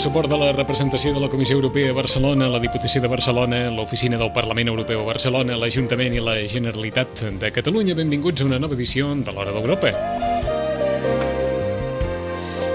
[0.00, 4.16] Suport de la representació de la Comissió Europea a Barcelona, la Diputació de Barcelona, l'Oficina
[4.16, 8.78] del Parlament Europeu a Barcelona, l'Ajuntament i la Generalitat de Catalunya, benvinguts a una nova
[8.78, 9.92] edició de l'Hora d'Europa.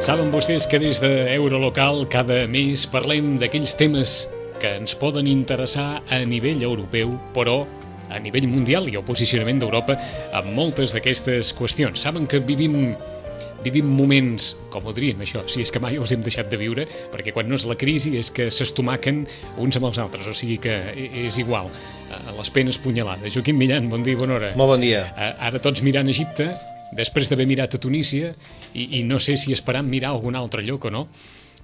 [0.05, 4.13] Saben vostès que des d'Eurolocal cada mes parlem d'aquells temes
[4.61, 7.63] que ens poden interessar a nivell europeu, però
[8.05, 9.97] a nivell mundial i el posicionament d'Europa
[10.29, 12.05] amb moltes d'aquestes qüestions.
[12.05, 12.93] Saben que vivim
[13.65, 16.85] vivim moments, com ho diríem això, si és que mai els hem deixat de viure,
[17.13, 19.23] perquè quan no és la crisi és que s'estomaquen
[19.61, 20.75] uns amb els altres, o sigui que
[21.25, 21.71] és igual,
[22.13, 23.33] a les penes punyalades.
[23.33, 24.53] Joaquim Millan, bon dia, bona hora.
[24.59, 25.07] Molt bon dia.
[25.15, 26.51] Ara tots mirant Egipte,
[26.95, 28.35] després d'haver mirat a Tunísia,
[28.73, 31.07] i, i no sé si esperant mirar algun altre lloc o no,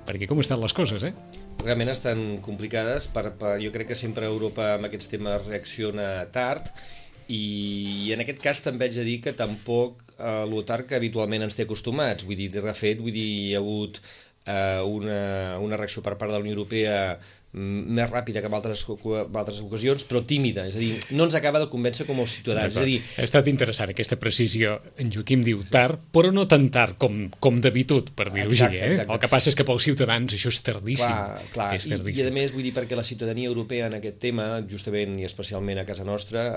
[0.08, 1.14] perquè com estan les coses, eh?
[1.62, 6.72] Realment estan complicades, per, per, jo crec que sempre Europa amb aquests temes reacciona tard,
[7.32, 11.68] i en aquest cas també haig de dir que tampoc eh, que habitualment ens té
[11.68, 14.02] acostumats, vull dir, de refet, vull dir, hi ha hagut
[14.46, 15.22] eh, una,
[15.64, 16.98] una reacció per part de la Unió Europea
[17.54, 21.36] més ràpida que en altres, en altres ocasions, però tímida, és a dir, no ens
[21.36, 22.72] acaba de convèncer com els ciutadans.
[22.72, 23.00] És a dir...
[23.20, 24.78] Ha estat interessant aquesta precisió.
[25.02, 28.70] En Joaquim diu tard, però no tan tard com, com d'habitud, per dir-ho així.
[28.70, 28.94] Eh?
[28.94, 29.08] Exacte.
[29.12, 31.12] El que passa és que pels ciutadans això és tardíssim.
[31.12, 31.68] Clar, clar.
[31.76, 32.24] És tardíssim.
[32.24, 35.28] I, I a més vull dir perquè la ciutadania europea en aquest tema, justament i
[35.28, 36.48] especialment a casa nostra,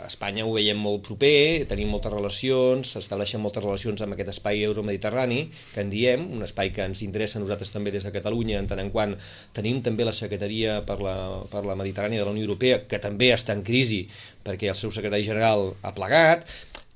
[0.00, 4.64] a Espanya ho veiem molt proper, tenim moltes relacions, s'estableixen moltes relacions amb aquest espai
[4.64, 5.42] euromediterrani,
[5.74, 8.70] que en diem, un espai que ens interessa a nosaltres també des de Catalunya, en
[8.70, 9.12] tant en quant
[9.52, 13.00] tenim també la secretaria Secretaria per la, per la Mediterrània de la Unió Europea, que
[13.02, 14.04] també està en crisi
[14.46, 16.46] perquè el seu secretari general ha plegat,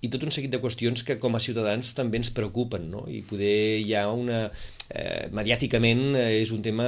[0.02, 3.04] i tot un seguit de qüestions que com a ciutadans també ens preocupen, no?
[3.10, 4.46] i poder hi ha una...
[4.92, 6.84] Eh, mediàticament eh, és un tema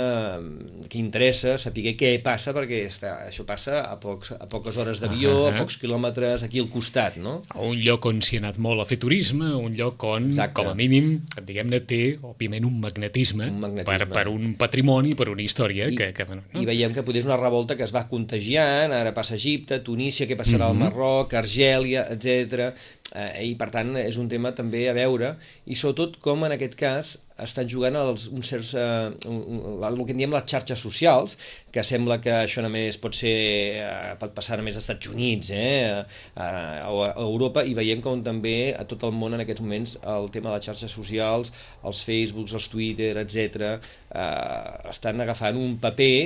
[0.92, 5.30] que interessa saber què passa, perquè està, això passa a, pocs, a poques hores d'avió,
[5.32, 5.54] uh -huh.
[5.54, 7.42] a pocs quilòmetres aquí al costat, no?
[7.48, 10.52] A un lloc on s'hi ha anat molt a fer turisme, un lloc on, Exacte.
[10.52, 13.98] com a mínim, diguem-ne, té, òbviament, un magnetisme, un magnetisme.
[13.98, 16.12] Per, per un patrimoni, per una història I, que...
[16.12, 16.60] que bueno, no?
[16.60, 19.80] I veiem que potser és una revolta que es va contagiant, ara passa a Egipte,
[19.80, 20.76] Tunísia, què passarà uh -huh.
[20.76, 22.74] al Marroc, Argèlia, etc
[23.14, 25.34] eh, i per tant és un tema també a veure
[25.70, 30.14] i sobretot com en aquest cas estan jugant els, un certs, eh, un, el que
[30.14, 31.36] en diem les xarxes socials,
[31.74, 33.34] que sembla que això només pot ser,
[33.82, 38.22] eh, pot passar només als Estats Units, eh, a, a, a Europa, i veiem com
[38.22, 41.52] també a tot el món en aquests moments el tema de les xarxes socials,
[41.82, 43.78] els Facebooks, els Twitter, etc,
[44.14, 46.16] eh, estan agafant un paper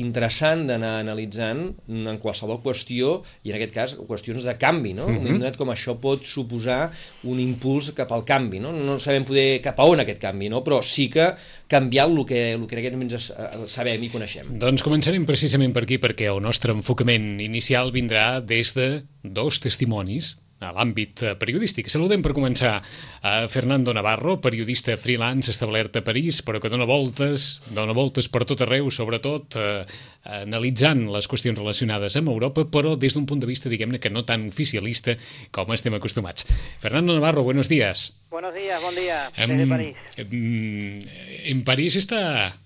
[0.00, 5.06] interessant d'anar analitzant en qualsevol qüestió, i en aquest cas qüestions de canvi, no?
[5.08, 5.56] Mm -hmm.
[5.56, 6.90] com això pot suposar
[7.24, 8.72] un impuls cap al canvi, no?
[8.72, 10.62] No sabem poder cap a on aquest canvi, no?
[10.64, 11.34] però sí que
[11.68, 13.32] canviar el que, el que en aquest moments
[13.66, 14.58] sabem i coneixem.
[14.58, 20.43] Doncs començarem precisament per aquí, perquè el nostre enfocament inicial vindrà des de dos testimonis
[20.62, 21.90] a l'àmbit eh, periodístic.
[21.92, 22.76] Saludem per començar
[23.24, 28.44] a Fernando Navarro, periodista freelance establert a París, però que dona voltes, dona voltes per
[28.48, 29.84] tot arreu, sobretot eh,
[30.44, 34.24] analitzant les qüestions relacionades amb Europa, però des d'un punt de vista, diguem-ne, que no
[34.24, 35.18] tan oficialista
[35.54, 36.46] com estem acostumats.
[36.80, 38.24] Fernando Navarro, buenos días.
[38.30, 39.96] Buenos días, bon dia, desde París.
[41.44, 42.56] En París está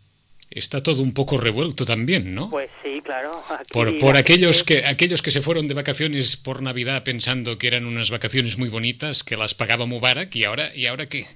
[0.50, 2.50] está todo un poco revuelto también, ¿no?
[2.50, 3.31] Pues sí, claro.
[3.72, 7.84] por por aquellos que aquellos que se fueron de vacaciones por Navidad pensando que eran
[7.84, 11.26] unas vacaciones muy bonitas, que las pagaba Mubarak y ahora y ahora qué?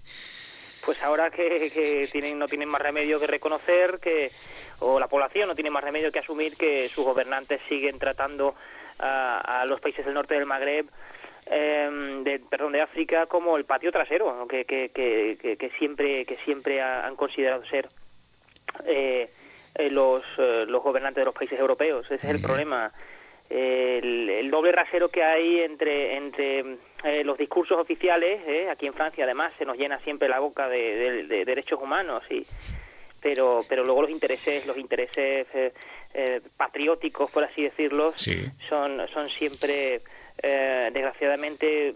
[0.85, 4.33] Pues ahora que, que tienen no tienen más remedio que reconocer que
[4.81, 8.55] o la población no tiene más remedio que asumir que sus gobernantes siguen tratando
[8.99, 10.87] a, a los países del norte del Magreb
[11.47, 16.37] em, de, perdón, de África como el patio trasero que, que, que, que siempre que
[16.39, 17.89] siempre han considerado ser
[18.87, 19.31] eh,
[19.75, 22.07] eh, los, eh, los gobernantes de los países europeos.
[22.07, 22.93] Ese es el problema.
[23.49, 26.79] El, doble rasero que hay entre, entre
[27.25, 28.41] los discursos oficiales,
[28.71, 32.47] aquí en Francia además se nos llena siempre la boca de, derechos humanos, y,
[33.21, 35.47] pero, pero luego los intereses, los intereses
[36.57, 38.15] patrióticos, por así decirlo,
[38.69, 40.01] son, son siempre,
[40.43, 41.95] desgraciadamente,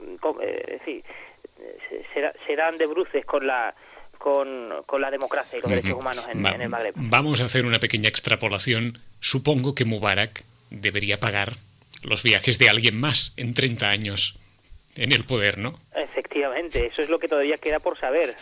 [2.46, 3.74] se, dan de bruces con la
[4.18, 6.94] con, con la democracia y los derechos humanos en, en, el Magreb.
[6.96, 8.98] Vamos a hacer una pequeña extrapolación.
[9.20, 11.54] Supongo que Mubarak debería pagar
[12.02, 14.38] los viajes de alguien más en 30 años
[14.96, 15.78] en el poder, ¿no?
[15.94, 18.34] Efectivamente, eso es lo que todavía queda por saber.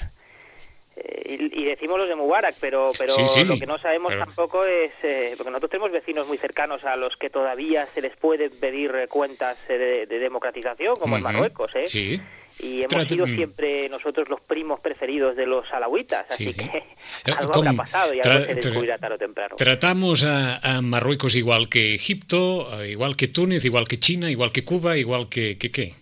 [1.25, 3.15] y, y, decimos los de Mubarak, pero, pero
[3.47, 7.17] lo que no sabemos tampoco es, eh, porque nosotros tenemos vecinos muy cercanos a los
[7.17, 11.87] que todavía se les puede pedir cuentas de, democratización, como en Marruecos, ¿eh?
[11.87, 12.21] Sí.
[12.61, 13.35] Y hemos sido mm.
[13.35, 16.85] siempre nosotros los primos preferidos de los alawitas, así que
[17.37, 19.57] algo habrá pasado y algo se descubrirá tarde o temprano.
[19.57, 24.65] Tratamos a, a, Marruecos igual que Egipto, igual que Túnez, igual que China, igual que
[24.65, 25.59] Cuba, igual que...
[25.59, 25.95] que ¿qué?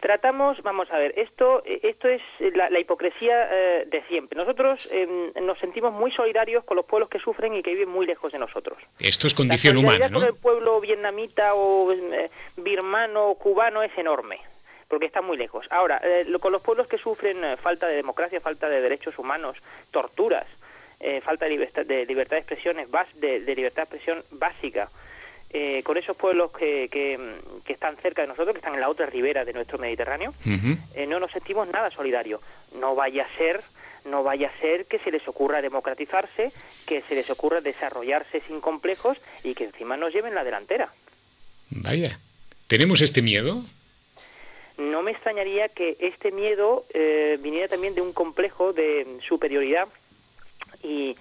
[0.00, 2.22] Tratamos, vamos a ver, esto, esto es
[2.54, 4.38] la, hipocresía eh, de siempre.
[4.38, 8.06] Nosotros em, nos sentimos muy solidarios con los pueblos que sufren y que viven muy
[8.06, 8.78] lejos de nosotros.
[9.00, 10.22] Esto es condición humana, ¿no?
[10.22, 14.38] el pueblo vietnamita o eh, birmano o cubano es enorme
[14.88, 15.66] porque está muy lejos.
[15.70, 19.56] Ahora, eh, con los pueblos que sufren falta de democracia, falta de derechos humanos,
[19.90, 20.46] torturas,
[21.22, 24.88] falta de libertad de, libertad de expresión, de, de libertad de expresión básica,
[25.50, 29.06] eh, con esos pueblos que, que, están cerca de nosotros, que están en la otra
[29.06, 30.34] ribera de nuestro Mediterráneo,
[30.94, 32.40] eh, no nos sentimos nada solidarios.
[32.78, 33.62] No vaya a ser
[34.04, 36.52] no vaya a ser que se les ocurra democratizarse,
[36.86, 40.92] que se les ocurra desarrollarse sin complejos y que encima nos lleven la delantera.
[41.70, 42.16] Vaya,
[42.68, 43.64] ¿tenemos este miedo?
[44.78, 49.88] No me extrañaría que este miedo eh, viniera también de un complejo de superioridad
[50.82, 51.16] y,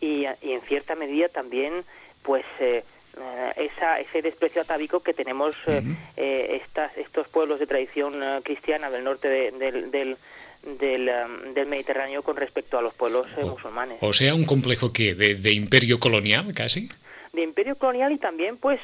[0.00, 1.84] y, en cierta medida también
[2.22, 2.82] pues eh,
[3.16, 5.82] eh, esa, ese desprecio atávico que tenemos eh,
[6.16, 10.16] eh, estas, estos pueblos de tradición cristiana del norte del, del,
[10.64, 13.98] um, del, Mediterráneo con respecto a los pueblos musulmanes.
[14.00, 16.88] O sea, un complejo que de, imperio colonial casi.
[17.32, 18.80] De imperio colonial y también, pues,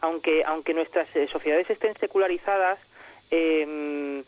[0.00, 2.78] aunque, aunque nuestras sociedades estén secularizadas,
[3.30, 4.22] em,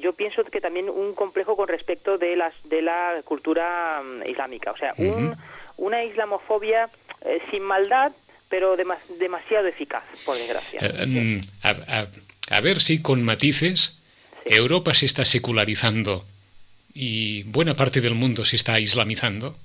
[0.00, 4.70] yo pienso que también un complejo con respecto de las de la cultura um, islámica,
[4.70, 5.36] o sea, un,
[5.76, 6.88] una islamofobia
[7.50, 8.12] sin maldad,
[8.52, 10.78] pero demasiado eficaz, por desgracia.
[10.82, 11.40] Eh, mm,
[12.50, 14.02] a, ver si con matices
[14.44, 16.22] Europa se está secularizando
[16.92, 19.56] y buena parte del mundo se está islamizando.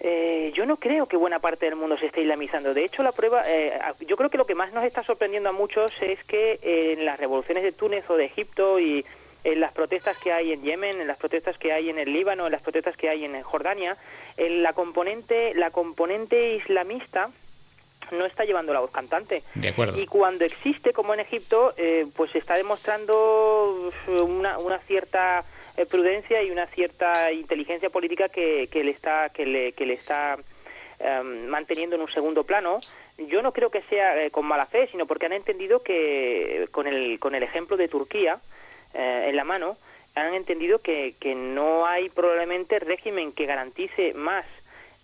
[0.00, 2.72] Eh, yo no creo que buena parte del mundo se esté islamizando.
[2.72, 5.52] De hecho, la prueba, eh, yo creo que lo que más nos está sorprendiendo a
[5.52, 9.04] muchos es que en las revoluciones de Túnez o de Egipto y
[9.44, 12.46] en las protestas que hay en Yemen, en las protestas que hay en el Líbano,
[12.46, 13.96] en las protestas que hay en Jordania,
[14.36, 17.30] la componente la componente islamista
[18.12, 19.42] no está llevando la voz cantante.
[19.54, 19.98] De acuerdo.
[19.98, 25.44] Y cuando existe, como en Egipto, eh, pues está demostrando una, una cierta
[25.78, 30.36] eh, prudencia y una cierta inteligencia política que, le está que le, está
[30.98, 32.78] em, manteniendo en un segundo plano.
[33.16, 36.86] Yo no creo que sea eh, con mala fe, sino porque han entendido que con
[36.86, 38.40] el con el ejemplo de Turquía
[38.94, 39.76] en la mano
[40.14, 44.46] han entendido que, que no hay probablemente régimen que garantice más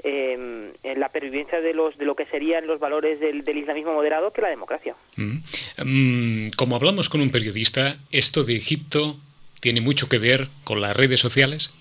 [0.03, 4.43] eh, la pervivencia de los de lo que serían los valores del, islamismo moderado que
[4.43, 4.95] la democracia.
[5.17, 5.39] Mm.
[5.85, 9.17] Mm, como hablamos con un periodista, esto de Egipto
[9.65, 11.73] tiene mucho que ver con las redes sociales.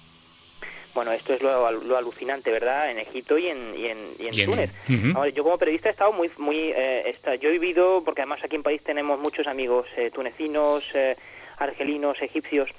[0.96, 2.90] Bueno, esto es lo, alucinante, ¿verdad?
[2.90, 4.72] En Egipto y en, y en, Túnez.
[5.36, 6.32] yo como periodista he estado muy...
[6.38, 10.86] muy eh, yo he vivido, porque además aquí en país tenemos muchos amigos eh, tunecinos,
[10.94, 11.18] eh,
[11.58, 12.70] argelinos, egipcios,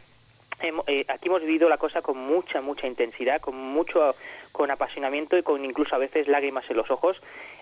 [0.86, 4.14] eh, aquí hemos vivido la cosa con mucha, mucha intensidad, con mucho,
[4.52, 7.16] con apasionamiento y con incluso a veces lágrimas en los ojos,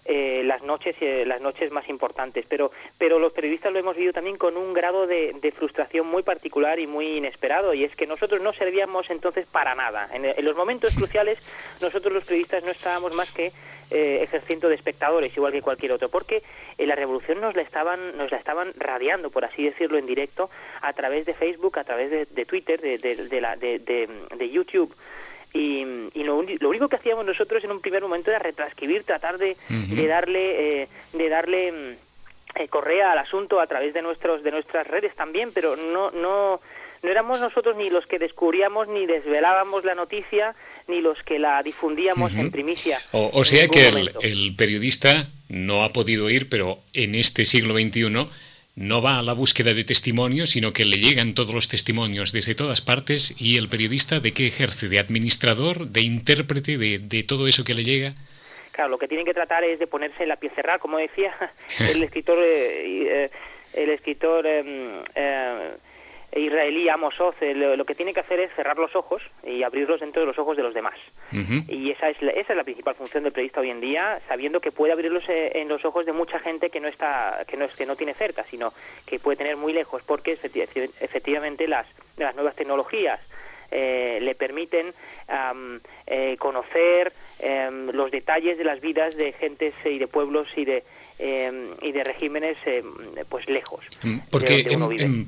[0.04, 2.46] eh, las noches, eh, las noches más importantes.
[2.48, 6.78] Pero, pero los periodistas lo hemos vivido también con un grado de, frustración muy particular
[6.80, 10.08] y muy inesperado, y es que nosotros no servíamos entonces para nada.
[10.12, 11.38] en los momentos cruciales,
[11.80, 13.52] nosotros los periodistas no estábamos más que
[13.94, 16.42] eh, ejerciendo de espectadores igual que cualquier otro porque
[16.78, 20.48] eh, la revolución nos la estaban nos la estaban radiando por así decirlo en directo
[20.80, 24.96] a través de Facebook a través de, Twitter de, de, la, de, YouTube
[25.52, 29.56] y, y lo, único que hacíamos nosotros en un primer momento era retranscribir tratar de,
[29.68, 34.86] de darle eh, de darle mm, correa al asunto a través de nuestros de nuestras
[34.86, 36.60] redes también pero no no
[37.02, 40.54] no éramos nosotros ni los que descubríamos ni desvelábamos la noticia
[40.88, 43.00] ni los que la difundíamos en primicia.
[43.12, 48.28] O, sea que el, periodista no ha podido ir, pero en este siglo XXI
[48.74, 52.54] no va a la búsqueda de testimonios, sino que le llegan todos los testimonios desde
[52.54, 57.64] todas partes y el periodista de qué ejerce, de administrador, de intérprete, de, todo eso
[57.64, 58.14] que le llega.
[58.70, 61.34] Claro, lo que tienen que tratar es de ponerse en la pieza cerrada, como decía
[61.78, 63.30] el escritor, eh, eh,
[63.74, 65.72] el escritor em, eh,
[66.34, 70.22] israelí Amos Oz lo, que tiene que hacer es cerrar los ojos y abrirlos dentro
[70.22, 70.94] de los ojos de los demás.
[71.68, 74.60] Y esa es, la, esa es la principal función del periodista hoy en día, sabiendo
[74.60, 77.64] que puede abrirlos eh, en los ojos de mucha gente que no está que no
[77.64, 78.72] es que no tiene cerca, sino
[79.06, 81.86] que puede tener muy lejos, porque efectivamente las,
[82.16, 83.20] las nuevas tecnologías
[83.74, 84.92] eh, le permiten
[86.06, 90.84] eh, conocer em, los detalles de las vidas de gentes y de pueblos y de
[91.18, 92.84] Em, y de regímenes em,
[93.28, 93.84] pues lejos.
[94.02, 94.66] Mm, porque,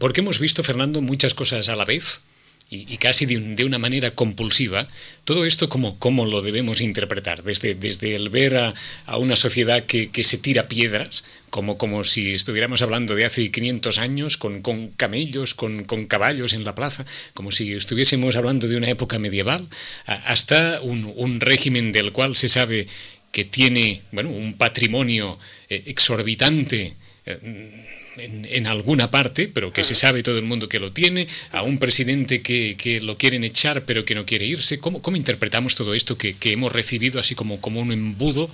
[0.01, 2.25] porque hemos visto, Fernando, muchas cosas a la vez
[2.71, 4.89] y, casi de, una manera compulsiva,
[5.25, 8.75] todo esto cómo, cómo lo debemos interpretar, desde, desde el ver a,
[9.19, 14.37] una sociedad que, se tira piedras, como, como si estuviéramos hablando de hace 500 años,
[14.37, 18.89] con, con camellos, con, con, caballos en la plaza, como si estuviésemos hablando de una
[18.89, 19.69] época medieval,
[20.07, 22.89] hasta un, un régimen del cual se sabe
[23.35, 26.95] que tiene bueno, un patrimonio eh, exorbitante
[27.27, 27.85] eh,
[28.17, 31.79] en, alguna parte, pero que se sabe todo el mundo que lo tiene, a un
[31.79, 34.79] presidente que, que lo quieren echar pero que no quiere irse.
[34.79, 38.49] ¿Cómo, cómo interpretamos todo esto que, que, hemos recibido así como, como un embudo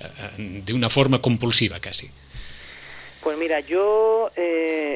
[0.00, 2.10] eh, de una forma compulsiva casi?
[3.22, 4.30] Pues mira, yo,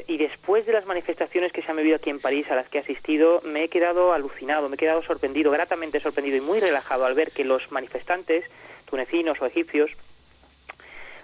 [0.06, 2.78] y después de las manifestaciones que se han vivido aquí en París, a las que
[2.78, 7.06] he asistido, me he quedado alucinado, me he quedado sorprendido, gratamente sorprendido y muy relajado
[7.06, 8.44] al ver que los manifestantes
[8.90, 9.90] tunecinos o egipcios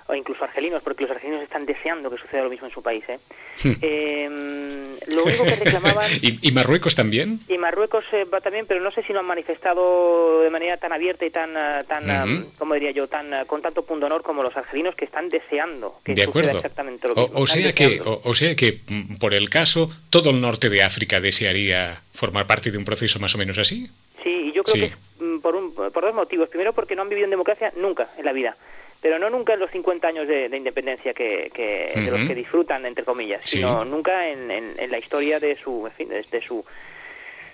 [0.08, 3.04] o incluso argelinos, porque los argelinos están deseando que suceda lo mismo en su país.
[3.08, 3.18] ¿eh?
[3.62, 3.72] Hmm.
[3.82, 6.06] Em, lo único que reclamaban...
[6.22, 7.40] ¿Y, Marruecos también?
[7.48, 10.92] Y Marruecos eh, va también, pero no sé si lo han manifestado de manera tan
[10.92, 14.56] abierta y tan, eh, tan como diría yo, tan con tanto punto honor como los
[14.56, 17.38] argelinos que están deseando que suceda exactamente lo mismo.
[17.38, 18.80] O, sea que, o, sea que,
[19.18, 23.34] por el caso, todo el norte de África desearía formar parte de un proceso más
[23.34, 23.88] o menos así.
[24.22, 24.98] Sí, y yo creo que mm,
[25.42, 26.48] por, un, por dos motivos.
[26.48, 28.56] Primero, porque no han vivido en democracia nunca en la vida.
[29.00, 31.50] Pero no nunca en los 50 años de, independencia que,
[31.94, 35.92] de los que disfrutan, entre comillas, sino nunca en, en, la historia de su, en
[35.92, 36.64] fin, de, su,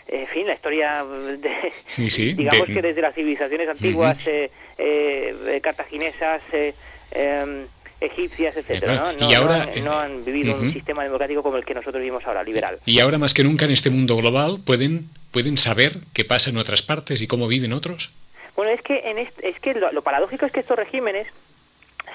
[0.07, 6.75] en fin, la historia de, digamos que desde las civilizaciones antiguas, eh, eh, cartaginesas, eh,
[7.11, 7.67] em,
[8.01, 9.29] egipcias, etcétera, ¿no?
[9.29, 12.79] y ahora, no, han vivido un sistema democrático como el que nosotros vivimos ahora, liberal.
[12.87, 16.59] Y ahora más que nunca en este mundo global pueden pueden saber qué pasa en
[16.59, 18.13] otras partes y cómo viven otros.
[18.55, 21.27] Bueno, es que, en es que lo, paradójico es que estos regímenes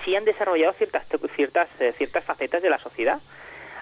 [0.05, 1.05] sí han desarrollado ciertas,
[1.35, 3.19] ciertas, eh, ciertas facetas de la sociedad,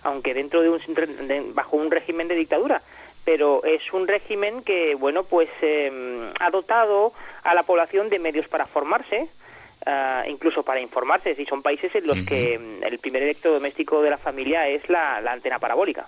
[0.03, 2.81] aunque dentro de un, bajo un régimen de dictadura.
[3.25, 7.11] Pero es un régimen que, bueno, pues em, ha dotado
[7.43, 9.27] a la población de medios para formarse,
[9.85, 11.35] ah, incluso para informarse.
[11.35, 15.57] Si son países en los que el primer electrodoméstico de la familia es la, antena
[15.57, 16.07] parabólica.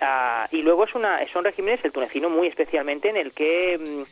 [0.00, 4.06] Ah, y luego es una, son regímenes, el tunecino muy especialmente, en el que em,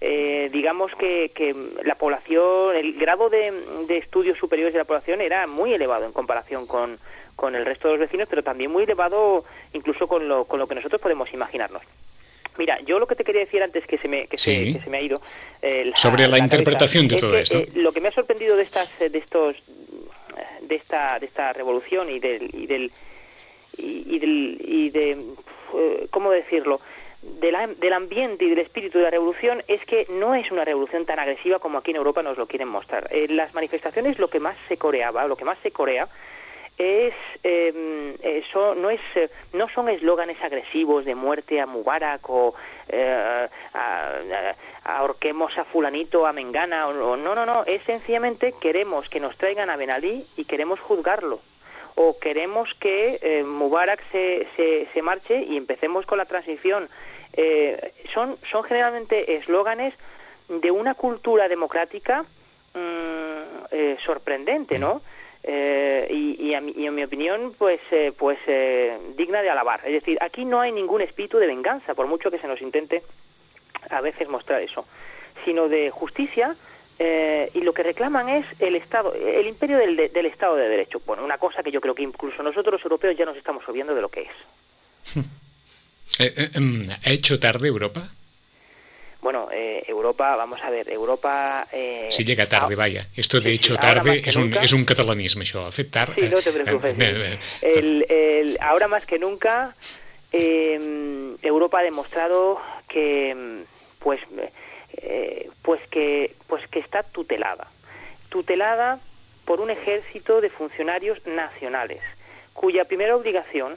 [0.00, 1.54] eh, digamos que, que,
[1.84, 3.52] la población, el grado de,
[3.88, 6.98] estudios superiores de la población era muy elevado en comparación con,
[7.36, 10.66] con el resto de los vecinos, pero también muy elevado incluso con lo, con lo
[10.66, 11.82] que nosotros podemos imaginarnos.
[12.58, 15.00] Mira, yo lo que te quería decir antes que se me, que se, me ha
[15.00, 15.22] ido...
[15.62, 17.58] Eh, Sobre la, interpretación de todo esto.
[17.58, 19.56] Eh, lo que me ha sorprendido de estas de estos
[20.62, 22.90] de esta de esta revolución y del y del
[23.78, 25.16] y, del, y de
[26.10, 26.80] cómo decirlo
[27.22, 31.18] del ambiente y del espíritu de la revolución es que no es una revolución tan
[31.18, 33.08] agresiva como aquí en Europa nos lo quieren mostrar.
[33.10, 36.08] En las manifestaciones lo que más se coreaba, lo que más se corea,
[36.78, 38.14] es em,
[38.76, 42.54] no es eh, no son eslóganes agresivos de muerte a Mubarak o
[42.88, 43.48] eh,
[44.84, 49.70] ahorquemos a fulanito a Mengana o, no no no es sencillamente queremos que nos traigan
[49.70, 51.40] a Ben Ali y queremos juzgarlo
[52.00, 56.88] o queremos que eh, Mubarak se, se, se, marche y empecemos con la transición.
[57.32, 59.94] Eh, son, son generalmente eslóganes
[60.48, 65.02] de una cultura democrática mm, eh, sorprendente, ¿no?
[65.44, 67.80] y, y, en mi opinión, pues,
[68.18, 68.38] pues
[69.16, 69.80] digna de alabar.
[69.86, 73.02] Es decir, aquí no hay ningún espíritu de venganza, por mucho que se nos intente
[73.88, 74.84] a veces mostrar eso,
[75.46, 76.54] sino de justicia,
[76.98, 81.00] eh, y lo que reclaman es el Estado, el imperio del, del, Estado de Derecho.
[81.06, 83.94] Bueno, una cosa que yo creo que incluso nosotros los europeos ya nos estamos olvidando
[83.94, 85.16] de lo que es.
[86.18, 88.08] Eh, eh, em, ¿Ha hecho tarde Europa?
[89.20, 91.68] Bueno, Europa, vamos a ver, Europa...
[92.08, 93.06] si llega tarde, vaya.
[93.14, 96.14] Esto de hecho tarde es un, es un catalanismo, eso, hace tarde.
[96.18, 96.98] Sí, no te preocupes.
[97.62, 99.76] el, el, ahora más que nunca,
[100.32, 103.64] em, Europa ha demostrado que, em,
[104.00, 104.20] pues
[105.02, 107.68] eh, pues que pues que está tutelada.
[108.28, 108.98] Tutelada
[109.44, 112.02] por un ejército de funcionarios nacionales
[112.52, 113.76] cuya primera obligación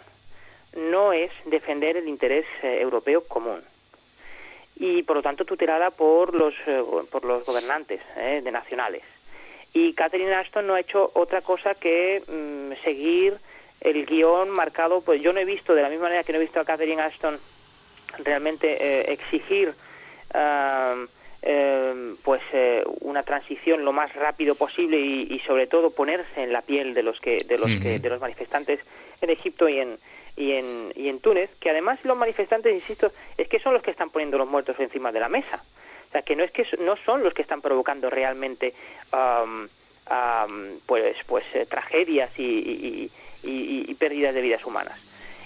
[0.76, 3.62] no es defender el interés eh, europeo común.
[4.76, 9.04] Y por lo tanto tutelada por los eh, por los gobernantes de nacionales.
[9.74, 13.38] Y Catherine Ashton no ha hecho otra cosa que mm, seguir
[13.80, 15.02] el guion marcado.
[15.02, 17.02] Pues yo no he visto de la misma manera que no he visto a Catherine
[17.02, 17.40] Ashton
[18.26, 19.74] realmente exigir
[21.44, 26.62] eh, pues eh, una transición lo más rápido posible y, sobre todo ponerse en la
[26.62, 28.80] piel de los que de los que de los manifestantes
[29.22, 29.98] en Egipto y en
[30.38, 33.90] y en, y en Túnez que además los manifestantes insisto es que son los que
[33.90, 35.64] están poniendo los muertos encima de la mesa.
[36.10, 38.76] O sea que no es que no son los que están provocando realmente
[40.86, 43.12] pues pues eh, tragedias y, y,
[43.90, 45.00] y, pérdidas de vidas humanas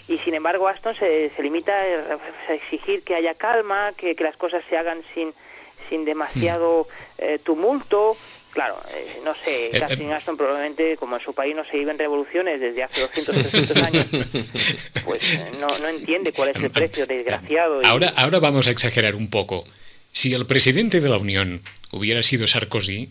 [0.07, 4.38] y sin embargo Aston se, se limita a exigir que haya calma, que, que las
[4.38, 5.31] cosas se hagan sin,
[5.89, 8.15] sin demasiado eh, tumulto.
[8.51, 10.15] Claro, eh, no sé, Eh, Catherine eh.
[10.15, 14.05] Aston probablemente, como en su país no se viven revoluciones desde hace 200 300 años,
[15.05, 17.81] pues eh, no, no entiende cuál es el precio, desgraciado.
[17.81, 19.65] y- Ahora, ahora vamos a exagerar un poco.
[20.13, 23.09] Si el presidente de la Unión hubiera sido Sarkozy,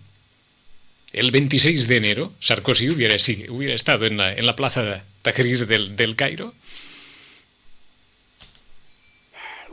[1.12, 5.66] el 26 de enero Sarkozy hubiera, sí, hubiera estado en la, en la plaza Tahrir
[5.66, 6.54] del, del Cairo.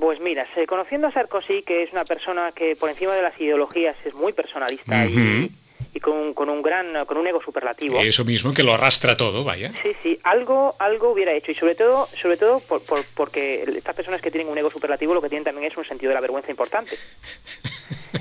[0.02, 3.96] Pues mira, conociendo a Sarkozy, que es una persona que por encima de las ideologías
[4.04, 5.52] es muy personalista y,
[5.94, 8.00] y con, un- con un gran, con un ego superlativo.
[8.00, 9.72] Eso mismo, que lo arrastra todo, vaya.
[9.84, 13.94] Sí, sí, algo, algo hubiera hecho y sobre todo, sobre todo por, por- porque estas
[13.94, 16.22] personas que tienen un ego superlativo lo que tienen también es un sentido de la
[16.22, 16.98] vergüenza importante.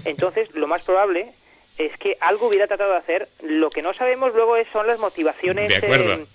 [0.05, 1.33] Entonces, lo más probable
[1.79, 3.29] es que algo hubiera tratado de hacer.
[3.43, 5.69] Lo que no sabemos luego es, son las motivaciones.
[5.69, 6.13] De acuerdo.
[6.13, 6.27] eh,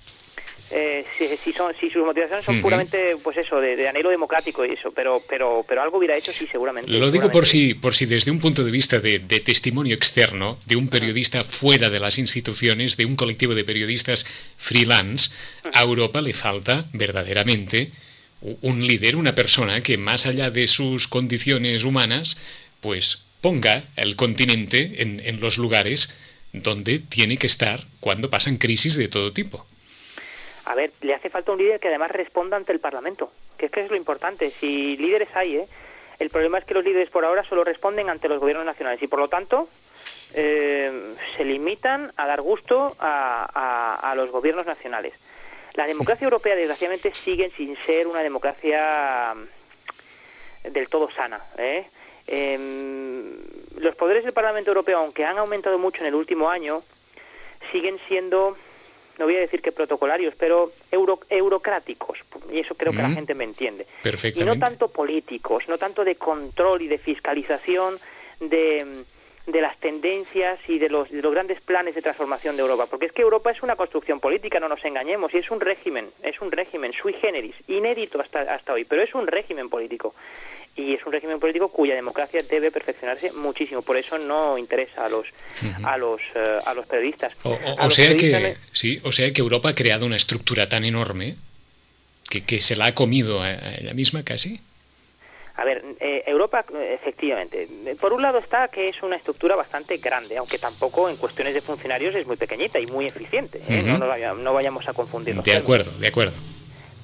[0.72, 4.66] eh, si, si son si sus motivaciones son puramente pues eso de, de anhelo democrático
[4.66, 7.94] y eso pero pero pero algo hubiera hecho sí seguramente Lo digo por si, por
[7.94, 12.00] si desde un punto de vista de, de testimonio externo, de un periodista fuera de
[12.00, 14.26] las instituciones, de un colectivo de periodistas
[14.58, 15.32] freelance,
[15.74, 17.92] a Europa le falta verdaderamente
[18.62, 22.38] un líder, una persona que más allá de sus condiciones humanas,
[22.82, 26.16] pues ponga el continente en, en los lugares
[26.54, 29.68] donde tiene que estar cuando pasan crisis de todo tipo.
[30.66, 33.72] A ver, le hace falta un líder que además responda ante el Parlamento, que es
[33.72, 34.50] que es lo importante.
[34.52, 35.68] Si líderes hay, ¿eh?
[36.20, 39.08] el problema es que los líderes por ahora solo responden ante los gobiernos nacionales y
[39.08, 39.68] por lo tanto
[40.34, 45.14] eh, se limitan a dar gusto a, a- a los gobiernos nacionales.
[45.74, 51.42] La democracia europea, desgraciadamente, sigue sin ser una democracia mm, del todo sana.
[51.58, 51.86] ¿eh?
[52.28, 53.36] Em,
[53.78, 56.82] los poderes del Parlamento Europeo, aunque han aumentado mucho en el último año,
[57.72, 58.58] siguen siendo,
[59.18, 62.20] no voy a decir que protocolarios, pero euro- eurocráticos.
[62.52, 63.86] Y eso creo que la gente me entiende.
[64.42, 67.98] Y no tanto políticos, no tanto de control y de fiscalización
[68.40, 69.04] de,
[69.48, 72.88] de las tendencias y de los, de los grandes planes de transformación de Europa.
[72.88, 76.10] Porque es que Europa es una construcción política, no nos engañemos, y es un régimen,
[76.24, 80.14] es un régimen sui generis, inédito hasta, hasta hoy, pero es un régimen político.
[80.78, 83.82] Y es un régimen político cuya democracia debe perfeccionarse muchísimo.
[83.82, 85.26] Por eso no interesa a los,
[85.84, 87.34] a los, eh, a los periodistas.
[87.44, 89.74] O, o- A o los sea periodistas que, le- sí, o sea que Europa ha
[89.74, 91.36] creado una estructura tan enorme
[92.30, 94.60] que, que se la ha comido a, a ella misma casi.
[95.58, 97.70] A ver, eh, Europa, efectivamente.
[98.02, 101.62] Por un lado está que es una estructura bastante grande, aunque tampoco en cuestiones de
[101.62, 103.62] funcionarios es muy pequeñita y muy eficiente.
[103.70, 103.82] ¿eh?
[103.82, 105.34] No, vaya- no vayamos a confundir.
[105.34, 106.34] los De acuerdo, de acuerdo.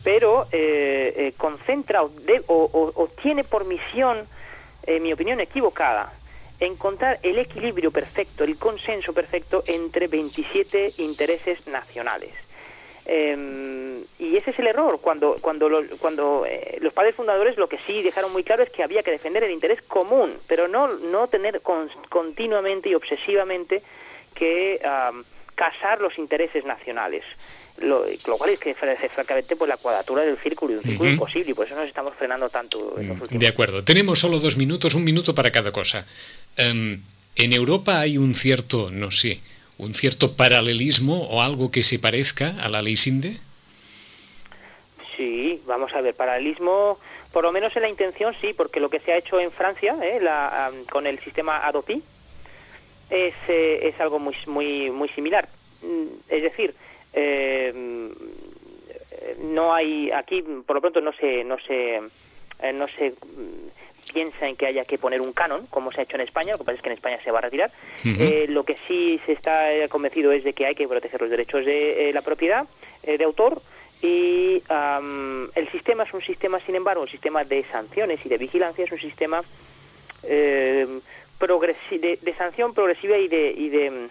[0.03, 4.27] Pero eh, eh, concentra o, de- o- tiene por misión,
[4.83, 6.11] en mi opinión equivocada,
[6.59, 12.33] encontrar el equilibrio perfecto, el consenso perfecto entre 27 intereses nacionales.
[13.05, 14.99] Eh, y ese es el error.
[15.01, 18.69] Cuando, cuando, lo- cuando eh, los padres fundadores lo que sí dejaron muy claro es
[18.69, 23.81] que había que defender el interés común, pero no, no tener con- continuamente y obsesivamente
[24.35, 25.23] que am,
[25.55, 27.23] casar los intereses nacionales.
[27.81, 31.09] Lo, lo cual es que es francamente pues la cuadratura del círculo y un círculo
[31.09, 31.13] Ujú.
[31.13, 33.83] imposible y por eso nos estamos frenando tanto en los últimos De acuerdo.
[33.83, 36.05] Tenemos solo dos minutos, un minuto para cada cosa.
[36.57, 37.01] Em,
[37.35, 39.39] en Europa hay un cierto, no sé,
[39.77, 43.37] un cierto paralelismo o algo que se parezca a la ley Sinde.
[45.17, 46.99] Sí, vamos a ver, paralelismo,
[47.31, 49.95] por lo menos en la intención sí, porque lo que se ha hecho en Francia
[50.03, 50.19] ¿eh?
[50.21, 52.01] la, am, con el sistema Adopi
[53.09, 55.47] es, eh, es algo muy, muy, muy similar.
[55.81, 56.75] Mm, Es decir,
[57.13, 58.09] eh,
[59.39, 64.47] no hay aquí, por lo pronto no se, no se, eh, no se mm, piensa
[64.47, 66.63] en que haya que poner un canon, como se ha hecho en España, lo que
[66.65, 67.71] pasa es que en España se va a retirar.
[68.03, 71.29] Eh, lo que sí se está eh, convencido es de que hay que proteger los
[71.29, 72.65] derechos de eh, la propiedad,
[73.03, 73.61] eh, de autor,
[74.01, 74.63] y
[75.55, 78.91] el sistema es un sistema, sin embargo, un sistema de sanciones y de vigilancia, es
[78.91, 79.43] un sistema
[80.23, 80.87] eh,
[81.39, 84.07] progresi- de, de sanción progresiva y de, y de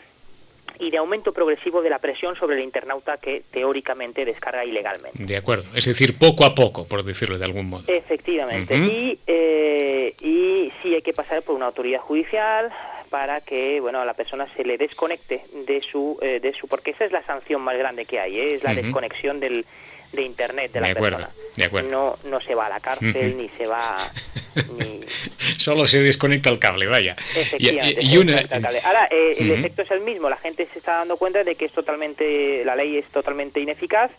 [0.81, 5.23] y de aumento progresivo de la presión sobre el internauta que teóricamente descarga ilegalmente.
[5.23, 5.65] De acuerdo.
[5.75, 7.85] Es decir, poco a poco, por decirlo de algún modo.
[7.87, 8.75] Efectivamente.
[8.77, 12.73] Y, eh, y sí hay que pasar por una autoridad judicial
[13.11, 16.93] para que bueno a la persona se le desconecte de su eh, de su porque
[16.93, 18.55] esa es la sanción más grande que hay ¿eh?
[18.55, 19.67] es la desconexión del
[20.13, 21.91] de internet de la acuerdo, persona de acuerdo.
[21.91, 23.97] no no se va a la cárcel ni se va
[24.79, 25.01] ni
[25.59, 27.15] Solo se desconecta el cable, vaya.
[27.35, 28.43] Y, Efectivamente, y- y una.
[28.85, 30.29] Ahora, eh, el efecto es el mismo.
[30.31, 34.11] La gente se está dando cuenta de que es totalmente, la ley es totalmente ineficaz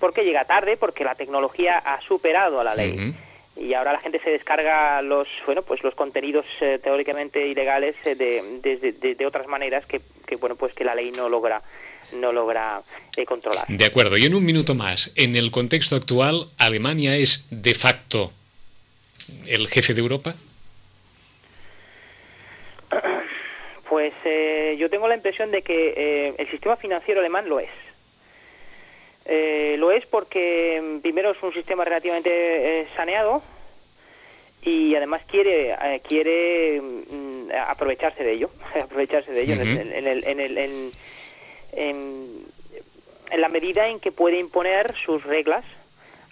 [0.00, 3.14] porque llega tarde, porque la tecnología ha superado a la ley.
[3.56, 8.14] Y ahora la gente se descarga los, bueno, pues los contenidos eh, teóricamente ilegales eh,
[8.14, 11.62] de, de, de- de otras maneras que, que, bueno, pues que la ley no logra
[12.12, 12.82] no logra
[13.16, 13.66] eh, controlar.
[13.68, 14.16] De acuerdo.
[14.16, 18.32] Y en un minuto más, en el contexto actual, ¿Alemania es de facto
[19.46, 20.34] el jefe de Europa?
[23.88, 27.70] Pues eh, yo tengo la impresión de que eh, el sistema financiero alemán lo es.
[29.24, 32.30] Eh, lo es porque mm, primero es un sistema relativamente
[32.80, 33.42] eh, saneado
[34.62, 35.76] y además quiere
[36.08, 38.50] quiere mm, aprovecharse de ello,
[38.82, 40.90] aprovecharse de ello en, el- en, el- en el- en-
[41.76, 42.46] en-
[43.30, 45.64] en la medida en que puede imponer sus reglas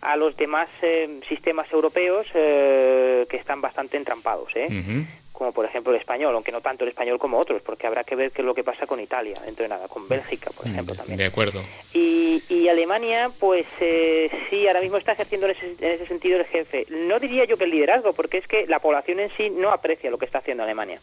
[0.01, 4.67] a los demás eh, sistemas europeos eh, que están bastante entrampados, ¿eh?
[5.33, 8.15] Como por ejemplo el español, aunque no tanto el español como otros, porque habrá que
[8.15, 10.95] ver qué es lo que pasa con Italia, dentro de nada, con Bélgica, por ejemplo,
[10.95, 11.19] también.
[11.19, 11.65] De acuerdo.
[11.93, 16.39] Y, y Alemania, pues eh, sí, ahora mismo está ejerciendo en ese, en ese sentido
[16.39, 16.87] el jefe.
[16.89, 20.09] No diría yo que el liderazgo, porque es que la población en sí no aprecia
[20.11, 21.01] lo que está haciendo Alemania.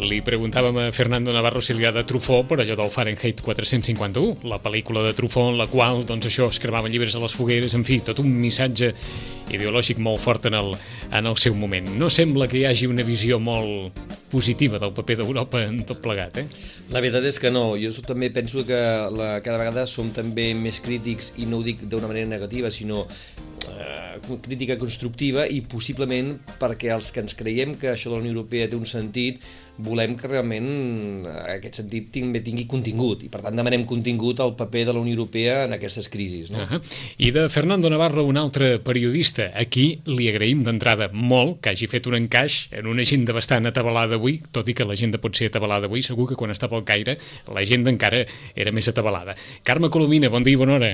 [0.00, 4.56] Li preguntàvem a Fernando Navarro si li agrada Truffaut per allò del Fahrenheit 451, la
[4.62, 7.84] pel·lícula de Truffaut en la qual doncs, això es cremaven llibres a les fogueres, en
[7.84, 8.94] fi, tot un missatge
[9.52, 10.72] ideològic molt fort en el,
[11.12, 11.92] en el seu moment.
[12.00, 16.40] No sembla que hi hagi una visió molt positiva del paper d'Europa en tot plegat,
[16.42, 16.46] eh?
[16.94, 18.80] La veritat és que no, jo també penso que
[19.14, 23.06] la, cada vegada som també més crítics i no ho dic d'una manera negativa, sinó
[23.68, 28.34] eh, crítica constructiva i possiblement perquè els que ens creiem que això de la Unió
[28.36, 29.42] Europea té un sentit
[29.80, 30.68] volem que realment
[31.24, 35.02] eh, aquest sentit també tingui contingut i per tant demanem contingut al paper de la
[35.02, 36.50] Unió Europea en aquestes crisis.
[36.50, 36.62] No?
[36.62, 36.80] Uh -huh.
[37.18, 39.50] I de Fernando Navarro, un altre periodista.
[39.54, 44.16] Aquí li agraïm d'entrada molt que hagi fet un encaix en una agenda bastant atabalada
[44.20, 47.16] avui, tot i que l'agenda pot ser atabalada avui, segur que quan estava al Caire
[47.50, 49.34] l'agenda encara era més atabalada.
[49.64, 50.92] Carme Colomina, bon dia i bona hora.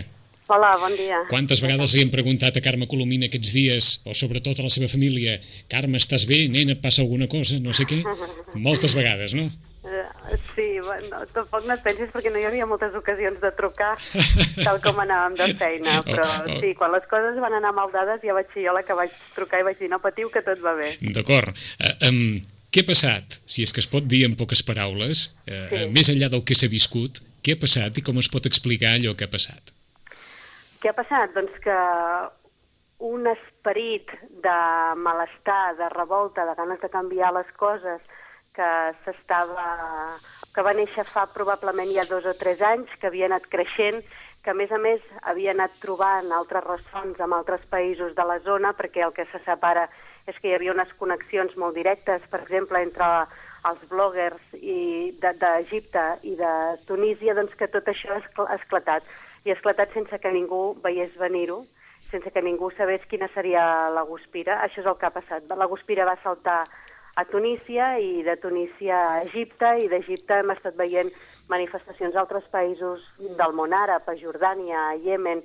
[0.48, 1.24] Hola, bon dia.
[1.26, 4.86] Quantes vegades li hem preguntat a Carme Colomina aquests dies, o sobretot a la seva
[4.86, 5.40] família,
[5.72, 6.44] Carme, estàs bé?
[6.52, 7.58] Nena, et passa alguna cosa?
[7.58, 7.98] No sé què?
[8.54, 9.48] Moltes vegades, no?
[9.86, 13.92] Eh, sí, bueno, tampoc no et pensis perquè no hi havia moltes ocasions de trucar
[14.62, 16.58] tal com anàvem de feina, però Oh, oh.
[16.62, 19.14] sí, quan les coses van anar mal dades ja vaig ser jo la que vaig
[19.34, 20.92] trucar i vaig dir no patiu que tot va bé.
[21.14, 21.54] D'acord.
[21.78, 22.22] Uh, um,
[22.76, 25.78] què ha passat, si és que es pot dir en poques paraules, uh, Sí.
[25.80, 25.86] sí.
[25.96, 29.14] més enllà del que s'ha viscut, què ha passat i com es pot explicar allò
[29.16, 29.72] que ha passat?
[30.82, 31.32] Què ha passat?
[31.32, 31.78] Doncs que
[33.08, 34.12] un esperit
[34.44, 34.58] de
[35.00, 38.04] malestar, de revolta, de ganes de canviar les coses
[38.56, 38.68] que
[39.04, 40.16] s'estava
[40.54, 44.04] que va néixer fa probablement ja dos o tres anys, que havia anat creixent,
[44.44, 48.38] que a més a més havia anat trobant altres ressons amb altres països de la
[48.44, 49.88] zona, perquè el que se separa
[50.26, 53.06] és que hi havia unes connexions molt directes, per exemple, entre
[53.66, 56.52] els bloggers i de- d'Egipte i de
[56.86, 59.02] Tunísia, doncs que tot això ha escl- ha esclatat.
[59.44, 61.64] I ha esclatat sense que ningú veiés venir-ho,
[62.10, 64.60] sense que ningú sabés quina seria la guspira.
[64.64, 65.42] Això és el que ha passat.
[65.56, 66.64] La guspira va saltar
[67.16, 71.10] a Tunísia i de Tunísia a Egipte i d'Egipte hem estat veient
[71.48, 75.42] manifestacions a altres països del món àrab, a Jordània, a Iemen,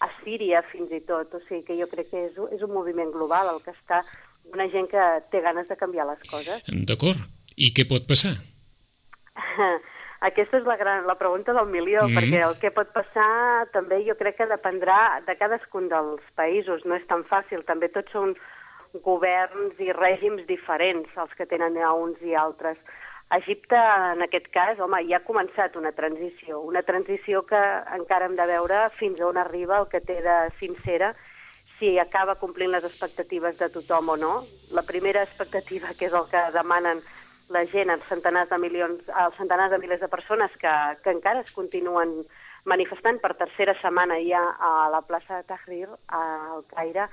[0.00, 1.34] a Síria fins i tot.
[1.36, 4.02] O sigui que jo crec que és, un- és un moviment global el que està
[4.52, 6.64] una gent que té ganes de canviar les coses.
[6.88, 7.20] D'acord.
[7.56, 8.34] I què pot passar?
[10.28, 12.16] Aquesta és la, gran, la pregunta del milió, mm.
[12.16, 16.98] perquè el que pot passar també jo crec que dependrà de cadascun dels països, no
[16.98, 18.34] és tan fàcil, també tots són
[19.06, 22.76] governs i règims diferents els que tenen a uns i altres.
[23.30, 27.60] Egipte, en aquest cas, home, ja ha començat una transició, una transició que
[27.94, 31.12] encara hem de veure fins on arriba el que té de sincera,
[31.78, 34.32] si acaba complint les expectatives de tothom o no.
[34.74, 37.04] La primera expectativa, que és el que demanen
[37.54, 41.46] la gent, els centenars de milions, els centenars de milers de persones que, que encara
[41.46, 42.20] es continuen
[42.66, 45.86] manifestant per tercera setmana ja a la plaça de Tahrir,
[46.18, 47.06] al Caire,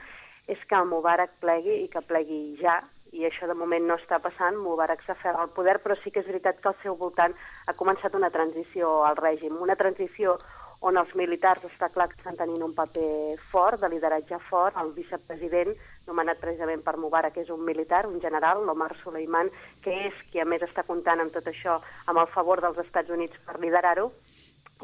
[0.49, 4.57] és que Mubarak plegui i que plegui ja, i això de moment no està passant,
[4.59, 7.35] Mubarak s'aferra al poder, però sí que és veritat que al seu voltant
[7.67, 10.37] ha començat una transició al règim, una transició
[10.85, 14.91] on els militars està clar que estan tenint un paper fort, de lideratge fort, el
[14.93, 15.73] vicepresident,
[16.05, 19.49] nomenat precisament per Mubarak, és un militar, un general, l'Omar Suleiman,
[19.83, 23.09] que és qui a més està comptant amb tot això, amb el favor dels Estats
[23.09, 24.11] Units per liderar-ho,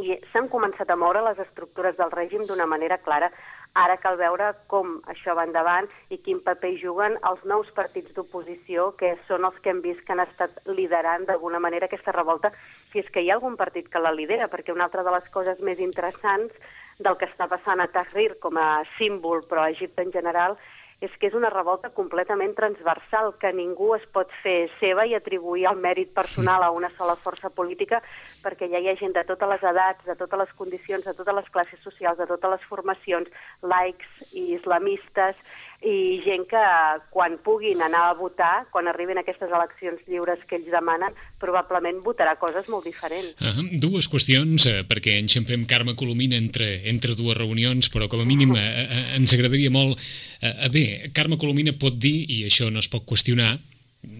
[0.01, 3.29] i s'han començat a moure les estructures del règim d'una manera clara.
[3.73, 8.91] Ara cal veure com això va endavant i quin paper juguen els nous partits d'oposició,
[8.99, 12.51] que són els que hem vist que han estat liderant d'alguna manera aquesta revolta,
[12.91, 15.29] si és que hi ha algun partit que la lidera, perquè una altra de les
[15.33, 16.53] coses més interessants
[16.99, 20.59] del que està passant a Tahrir com a símbol, però a Egipte en general,
[21.03, 25.65] és que és una revolta completament transversal, que ningú es pot fer seva i atribuir
[25.71, 27.99] el mèrit personal a una sola força política,
[28.43, 31.35] perquè ja hi ha gent de totes les edats, de totes les condicions, de totes
[31.41, 33.27] les classes socials, de totes les formacions,
[33.73, 35.35] laics i islamistes,
[35.83, 36.63] i gent que
[37.11, 42.37] quan puguin anar a votar, quan arribin aquestes eleccions lliures que ells demanen, probablement votarà
[42.39, 43.35] coses molt diferents.
[43.41, 43.79] Uh -huh.
[43.79, 48.55] Dues qüestions, eh, perquè enxampem Carme Colomina entre, entre dues reunions, però com a mínim
[48.55, 49.99] eh, eh, ens agradaria molt...
[50.41, 53.59] Eh, bé, Carme Colomina pot dir, i això no es pot qüestionar,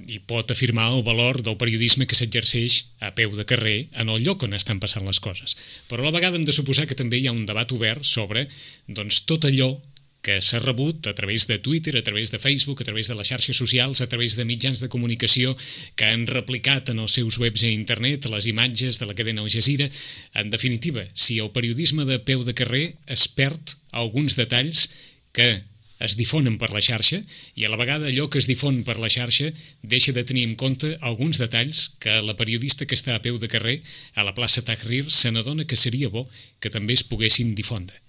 [0.08, 4.23] i pot afirmar el valor del periodisme que s'exerceix a peu de carrer en el
[4.23, 5.58] lloc on estan passant les coses.
[5.89, 8.47] Però a la vegada hem de suposar que també hi ha un debat obert sobre
[8.88, 9.78] doncs, tot allò
[10.23, 13.27] que s'ha rebut a través de Twitter, a través de Facebook, a través de les
[13.27, 15.57] xarxes socials, a través de mitjans de comunicació
[15.99, 19.51] que han replicat en els seus webs a internet les imatges de la cadena Al
[19.51, 19.89] Jazeera.
[20.33, 24.88] En definitiva, si el periodisme de peu de carrer es perd alguns detalls
[25.36, 25.62] que
[26.03, 27.21] es difonen per la xarxa
[27.55, 30.55] i a la vegada allò que es difon per la xarxa deixa de tenir en
[30.59, 33.79] compte alguns detalls que la periodista que està a peu de carrer
[34.15, 36.27] a la plaça Tahrir se n'adona que seria bo
[36.59, 38.03] que també es poguessin difondre.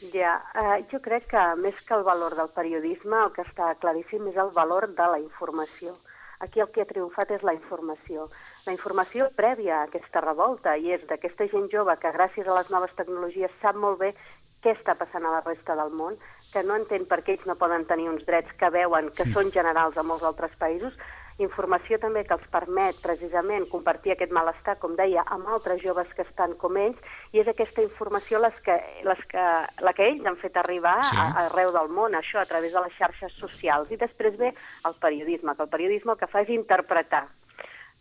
[0.00, 4.30] Ja, eh, jo crec que més que el valor del periodisme, el que està claríssim
[4.30, 5.92] és el valor de la informació.
[6.40, 8.28] Aquí el que ha triomfat és la informació.
[8.64, 12.70] La informació prèvia a aquesta revolta i és d'aquesta gent jove que gràcies a les
[12.72, 14.14] noves tecnologies sap molt bé
[14.64, 16.16] què està passant a la resta del món,
[16.52, 19.32] que no entén per què ells no poden tenir uns drets que veuen que sí.
[19.36, 20.96] són generals a molts altres països,
[21.40, 26.24] informació també que els permet precisament compartir aquest malestar, com deia, amb altres joves que
[26.26, 27.00] estan com ells,
[27.32, 28.76] i és aquesta informació les que,
[29.06, 29.46] les que,
[29.86, 31.16] la que ells han fet arribar sí.
[31.16, 33.90] a, arreu del món, això a través de les xarxes socials.
[33.90, 37.26] I després ve el periodisme, que el periodisme el que fa és interpretar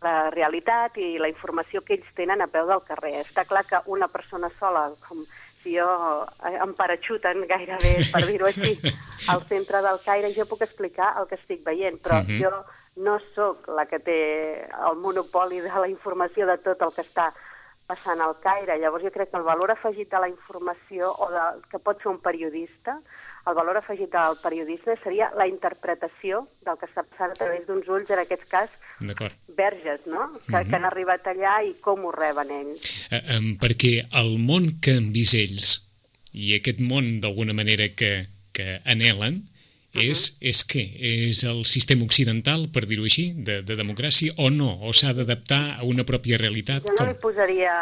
[0.01, 3.19] la realitat i la informació que ells tenen a peu del carrer.
[3.25, 5.25] Està clar que una persona sola, com
[5.63, 5.87] si jo
[6.47, 8.77] eh, em paraxuten gairebé, per dir-ho així,
[9.31, 12.37] al centre del Caire, jo puc explicar el que estic veient, però uh mhm.
[12.37, 12.43] -huh.
[12.43, 14.19] jo no sóc la que té
[14.67, 17.29] el monopoli de la informació de tot el que està
[17.89, 18.77] passant al Caire.
[18.77, 22.11] Llavors jo crec que el valor afegit de la informació o de, que pot fer
[22.11, 22.99] un periodista,
[23.49, 27.89] el valor afegit del periodisme seria la interpretació del que està passant a través d'uns
[27.89, 28.69] ulls, en aquest cas,
[29.57, 30.29] verges, no?
[30.33, 30.69] Que, mm -hmm.
[30.69, 32.81] que han arribat allà i com ho reben ells.
[33.09, 35.89] Eh, eh, perquè el món que han vist ells
[36.33, 39.49] i aquest món d'alguna manera que, que anelen,
[39.99, 40.11] -huh.
[40.11, 40.83] és, és què?
[41.11, 44.71] És el sistema occidental, per dir-ho així, de, de democràcia, o no?
[44.87, 46.83] O s'ha d'adaptar a una pròpia realitat?
[46.87, 47.75] Jo no li, posaria,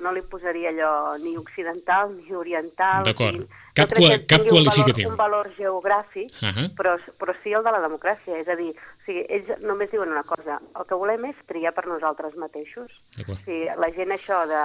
[0.00, 3.04] no li posaria allò ni occidental ni oriental.
[3.04, 3.48] D'acord.
[3.72, 5.08] Cap, no qua, cap qualificatiu.
[5.08, 6.66] Un valor, un valor geogràfic, uh -huh.
[6.76, 8.36] però, però sí el de la democràcia.
[8.36, 11.72] És a dir, o sigui, ells només diuen una cosa, el que volem és triar
[11.72, 12.90] per nosaltres mateixos.
[13.28, 14.64] O sigui, la gent això de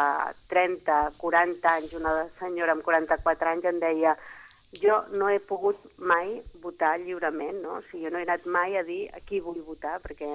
[0.49, 4.17] 30, 40 anys, una senyora amb 44 anys em deia
[4.81, 7.77] jo no he pogut mai votar lliurement, no?
[7.79, 10.27] O sigui, jo no he anat mai a dir a qui vull votar, perquè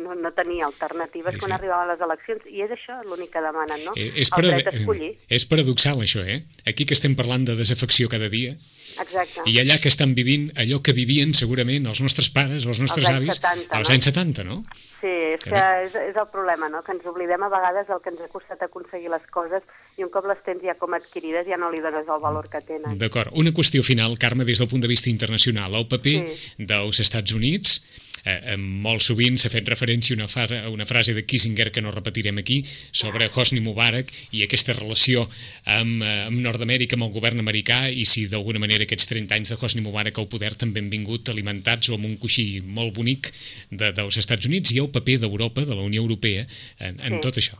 [0.00, 3.84] no, no tenia alternatives sí, quan arribaven les eleccions, i és això l'únic que demanen,
[3.84, 3.92] no?
[3.98, 5.12] Eh, és, dret d'escollir.
[5.28, 6.40] És paradoxal, això, eh?
[6.66, 8.56] Aquí que estem parlant de desafecció cada dia,
[9.02, 9.42] Exacte.
[9.50, 13.18] I allà que estan vivint allò que vivien segurament els nostres pares els nostres els
[13.18, 13.94] avis 70, als no?
[13.96, 14.58] anys 70, no?
[15.00, 16.82] Sí, és que, que és, és el problema, no?
[16.86, 20.12] que ens oblidem a vegades el que ens ha costat aconseguir les coses i un
[20.12, 22.98] cop les tens ja com adquirides ja no li dones el valor que tenen.
[23.00, 23.32] D'acord.
[23.34, 25.74] Una qüestió final, Carme, des del punt de vista internacional.
[25.74, 26.66] El paper sí.
[26.68, 27.80] dels Estats Units
[28.26, 31.94] eh, molt sovint s'ha fet referència a una, fa una frase de Kissinger que no
[31.94, 32.58] repetirem aquí,
[32.90, 35.24] sobre Hosni Mubarak i aquesta relació
[35.64, 39.54] amb, eh, amb Nord-Amèrica, amb el govern americà, i si d'alguna manera aquests 30 anys
[39.54, 43.30] de Hosni Mubarak al poder també han vingut alimentats o amb un coixí molt bonic
[43.70, 46.44] de, dels Estats Units i el paper d'Europa, de la Unió Europea,
[46.80, 47.24] en, en sí.
[47.24, 47.56] tot això.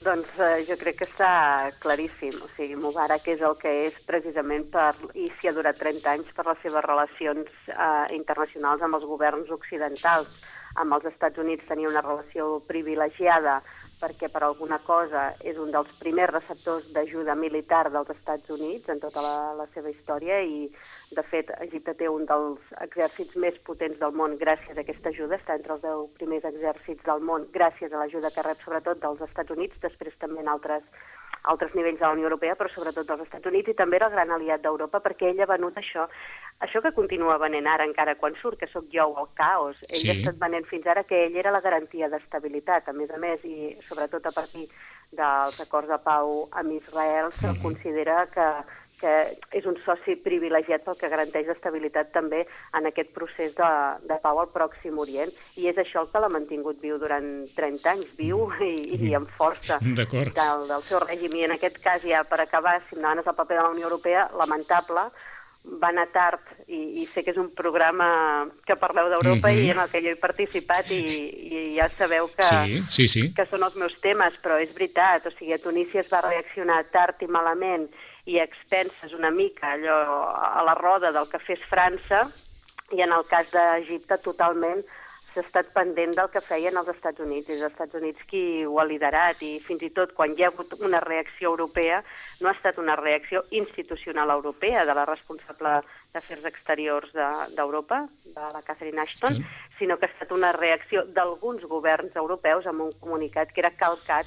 [0.00, 1.30] Doncs eh, jo crec que està
[1.84, 2.38] claríssim.
[2.40, 6.30] O sigui, Mubarak és el que és precisament per, i s'hi ha durat 30 anys
[6.38, 10.32] per les seves relacions eh, internacionals amb els governs occidentals.
[10.80, 13.58] Amb els Estats Units tenia una relació privilegiada
[14.00, 19.02] perquè per alguna cosa és un dels primers receptors d'ajuda militar dels Estats Units en
[19.02, 20.66] tota la, la seva història i,
[21.16, 25.36] de fet, Egipte té un dels exèrcits més potents del món gràcies a aquesta ajuda,
[25.36, 29.24] està entre els 10 primers exèrcits del món gràcies a l'ajuda que rep sobretot dels
[29.28, 30.86] Estats Units, després també en altres
[31.44, 34.12] altres nivells de la Unió Europea, però sobretot dels Estats Units, i també era el
[34.16, 36.06] gran aliat d'Europa, perquè ell ha venut això,
[36.60, 40.10] això que continua venent ara encara quan surt, que sóc jo el caos, ell sí.
[40.10, 43.44] ha estat venent fins ara que ell era la garantia d'estabilitat, a més a més,
[43.44, 44.68] i sobretot a partir
[45.10, 47.62] dels acords de pau amb Israel, se'l uh -huh.
[47.62, 48.46] considera que,
[49.00, 49.14] que
[49.52, 53.70] és un soci privilegiat pel que garanteix estabilitat també en aquest procés de,
[54.08, 55.32] de pau al Pròxim Orient.
[55.56, 58.74] I és això el que l'ha mantingut viu durant 30 anys, viu i,
[59.10, 61.36] i amb força del, del seu règim.
[61.36, 63.84] I en aquest cas, ja per acabar, si em demanes el paper de la Unió
[63.88, 65.10] Europea, lamentable,
[65.82, 69.66] va anar tard i, i sé que és un programa que parleu d'Europa mm -hmm.
[69.66, 71.02] i en el que jo he participat i,
[71.56, 73.34] i ja sabeu que, Sí, sí, sí.
[73.34, 76.84] que són els meus temes, però és veritat, o sigui, a Tunísia es va reaccionar
[76.90, 77.90] tard i malament
[78.30, 79.98] i a expenses una mica allò
[80.30, 82.24] a la roda del que fes França
[82.94, 84.82] i en el cas d'Egipte totalment
[85.30, 87.46] s'ha estat pendent del que feien els Estats Units.
[87.54, 90.48] És els Estats Units qui ho ha liderat i fins i tot quan hi ha
[90.50, 92.00] hagut una reacció europea
[92.40, 95.76] no ha estat una reacció institucional europea de la responsable
[96.12, 99.44] d'Afers Exteriors de- d'Europa, de, la Catherine Ashton, Sí.
[99.78, 104.26] sinó que ha estat una reacció d'alguns governs europeus amb un comunicat que era calcat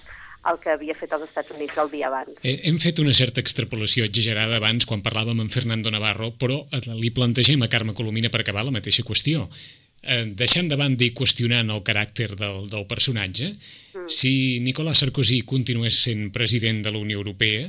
[0.51, 2.33] el que havia fet els Estats Units el dia abans.
[2.43, 6.65] Eh, Hem fet una certa extrapolació exagerada abans quan parlàvem amb Fernando Navarro, però
[6.99, 9.47] li plantegem a Carme Colomina per acabar la mateixa qüestió.
[10.03, 13.53] Eh, deixant de banda i qüestionant el caràcter del, del personatge,
[13.93, 14.07] Mm.
[14.09, 17.67] si Nicolas Sarkozy continués sent president de la Unió Europea,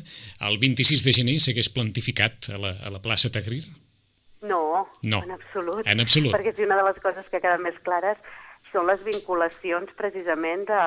[0.49, 3.61] el 26 de gener s'hagués plantificat a la, a la plaça Tahrir?
[4.41, 5.87] No, No, en absolut.
[5.87, 6.33] en absolut.
[6.35, 8.17] Perquè si una de les coses que queden més clares
[8.75, 10.81] són les vinculacions precisament de,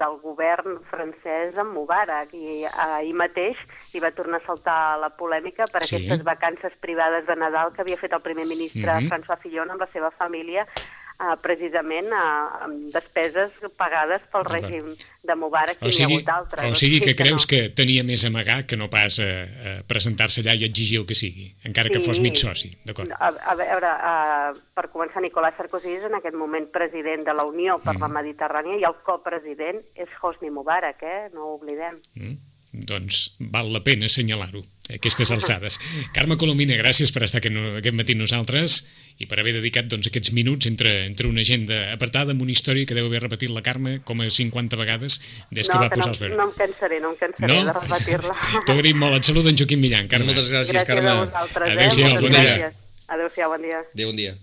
[0.00, 3.58] del govern francès amb Mubarak i ahir mateix
[3.92, 5.96] hi va tornar a saltar la polèmica per Sí.
[5.96, 9.10] aquestes vacances privades de Nadal que havia fet el primer ministre Mhm.
[9.10, 10.64] François Fillon amb la seva família
[11.20, 14.88] eh, precisament eh, amb despeses pagades pel règim
[15.26, 16.70] de Mubarak O i n'hi ha sigui, hagut altres.
[16.70, 17.50] o sigui que Sí creus no.
[17.50, 21.06] que tenia més a amagar que no pas a, a presentar-se allà i exigir el
[21.06, 23.10] que sigui, encara que fos mig soci, d'acord?
[23.18, 27.44] A, a veure, uh, per començar, Nicolás Sarkozy és en aquest moment president de la
[27.44, 28.02] Unió per Mm.
[28.02, 31.28] la Mediterrània i el copresident és Hosni Mubarak, eh?
[31.34, 31.98] no ho oblidem.
[32.14, 32.36] Mm?
[32.76, 34.60] Doncs val la pena assenyalar-ho,
[34.90, 35.78] a aquestes alçades.
[36.12, 38.82] Carme Colomina, gràcies per estar aquest, aquest matí amb nosaltres
[39.16, 42.84] i per haver dedicat doncs, aquests minuts entre, entre una agenda apartada amb una història
[42.84, 45.96] que deu haver repetit la Carme com a 50 vegades des que no, va que
[45.96, 46.36] posar no, els veure.
[46.36, 48.40] no em cansaré, no em cansaré de repetir-la.
[48.66, 49.20] T'ho agraïm molt.
[49.20, 50.28] Et saluda en Joaquim Millan, Carme.
[50.32, 51.14] Moltes gràcies, gràcies Carme.
[51.14, 52.20] a vosaltres, Adéu-siau, eh?
[52.20, 52.42] Bon dia.
[52.50, 52.82] gràcies.
[53.08, 53.80] Adéu-siau, bon dia.
[53.94, 54.36] Adéu, bon dia.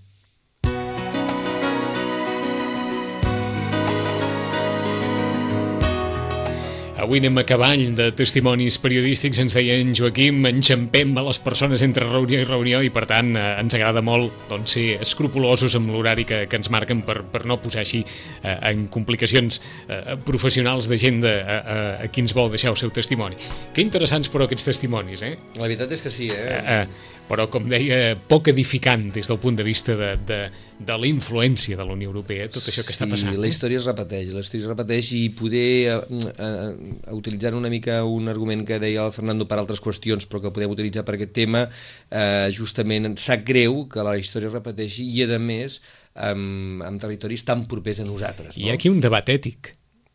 [7.03, 11.83] Avui anem a cavall de testimonis periodístics, ens deia en Joaquim, enxampem a les persones
[11.83, 15.91] entre reunió i reunió i per tant eh, ens agrada molt doncs, ser escrupulosos amb
[15.91, 20.87] l'horari que, que ens marquen per, per no posar així eh, en complicacions eh, professionals
[20.87, 23.35] de gent de, a, a, a qui ens vol deixar el seu testimoni.
[23.75, 25.35] Que interessants però aquests testimonis, eh?
[25.59, 26.45] La veritat és que sí, eh?
[26.55, 30.39] eh, eh però com deia, poc edificant des del punt de vista de, de,
[30.83, 33.31] de la influència de la Unió Europea, tot això que està passant.
[33.31, 33.51] Sí, la eh?
[33.53, 38.31] història es repeteix, la història es repeteix i poder, eh, eh, utilitzant una mica un
[38.31, 41.65] argument que deia el Fernando per altres qüestions, però que podem utilitzar per aquest tema,
[42.11, 45.79] eh, justament sap greu que la història es repeteixi i, a més,
[46.13, 48.57] amb, amb territoris tan propers a nosaltres.
[48.57, 48.65] No?
[48.65, 49.73] Hi ha aquí un debat ètic.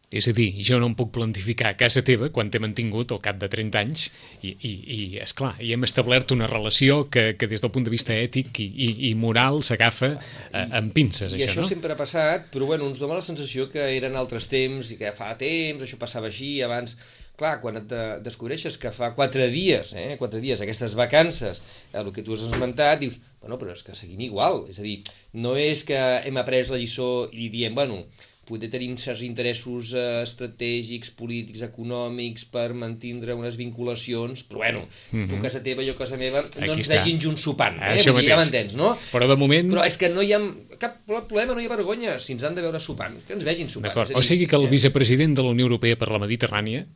[0.08, 3.20] És a dir, jo no em puc plantificar a casa teva quan t'he mantingut al
[3.20, 4.06] cap de 30 anys
[4.40, 7.84] i, i, i és clar, i hem establert una relació que, que des del punt
[7.84, 11.68] de vista ètic i, i, i moral s'agafa eh, amb pinces, I això, això no?
[11.68, 15.12] sempre ha passat, però bueno, ens dona la sensació que eren altres temps i que
[15.12, 16.96] fa temps, això passava així, abans...
[17.38, 21.60] Clar, quan et de descobreixes que fa quatre dies, eh, quatre dies, aquestes vacances,
[21.92, 24.64] eh, el que tu has esmentat, dius, bueno, però és que seguim igual.
[24.72, 24.96] És a dir,
[25.38, 28.00] no és que hem après la lliçó i diem, bueno,
[28.48, 35.18] poder tenim certs interessos eh, estratègics, polítics, econòmics per mantindre unes vinculacions, però bueno, mm
[35.18, 35.28] -hmm.
[35.28, 36.62] tu a casa teva, jo casa meva, no Mhm.
[36.62, 36.96] Aquí ens està.
[36.96, 37.98] vegin junts sopant, Ah, eh?
[37.98, 38.96] això Vull dir, ja m'entens, no?
[39.12, 39.72] Però de moment...
[39.72, 40.40] Però és que no hi ha
[40.78, 43.68] cap problema, no hi ha vergonya, si ens han de veure sopant, que ens vegin
[43.68, 43.96] sopant.
[43.96, 46.86] A o dir, sigui que el vicepresident de la Unió Europea per la Mediterrània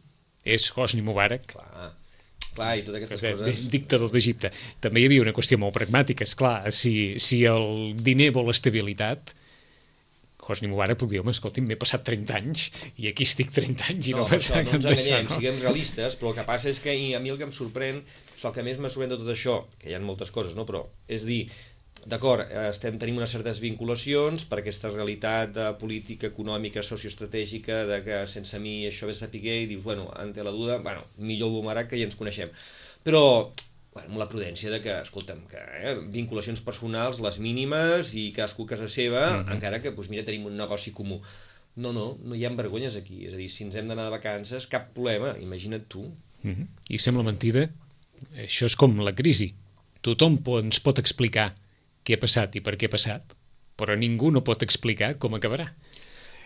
[0.45, 1.93] és Hosni Mubarak, Clar,
[2.55, 3.71] clar, i totes que aquestes és coses...
[3.71, 4.51] dictador d'Egipte.
[4.81, 9.35] També hi havia una qüestió molt pragmàtica, és clar, si, si el diner vol estabilitat,
[10.43, 12.65] Hosni Mubarak podria dir, home, escolti, m'he passat 30 anys
[12.99, 15.37] i aquí estic 30 anys i no, No, no, això, no ens enganyem, no?
[15.39, 18.49] siguem realistes, però el que passa és que a mi el que em sorprèn, o
[18.49, 20.67] el que més me sorprèn de tot això, que hi ha moltes coses, no?
[20.69, 21.45] però és dir,
[22.07, 28.01] d'acord, eh, estem tenim unes certes vinculacions per aquesta realitat de política econòmica, socioestratègica, de
[28.07, 31.61] que sense mi això ve sapiguer i dius, bueno, ante la duda, bueno, millor el
[31.61, 32.51] Bumarak que ja ens coneixem.
[33.07, 33.23] Però
[33.93, 38.65] bueno, amb la prudència de que, escolta'm, que eh, vinculacions personals, les mínimes i cadascú
[38.65, 39.55] a casa seva, mm -hmm.
[39.57, 41.21] encara que, doncs mira, tenim un negoci comú.
[41.77, 43.27] No, no, no hi ha vergonyes aquí.
[43.27, 46.03] És a dir, si ens hem d'anar de vacances, cap problema, imagina't tu.
[46.43, 46.67] Mm -hmm.
[46.89, 47.71] I sembla mentida,
[48.37, 49.55] això és com la crisi.
[50.01, 51.55] Tothom ens pot explicar
[52.05, 53.37] què ha passat i per què ha passat,
[53.77, 55.73] però ningú no pot explicar com acabarà.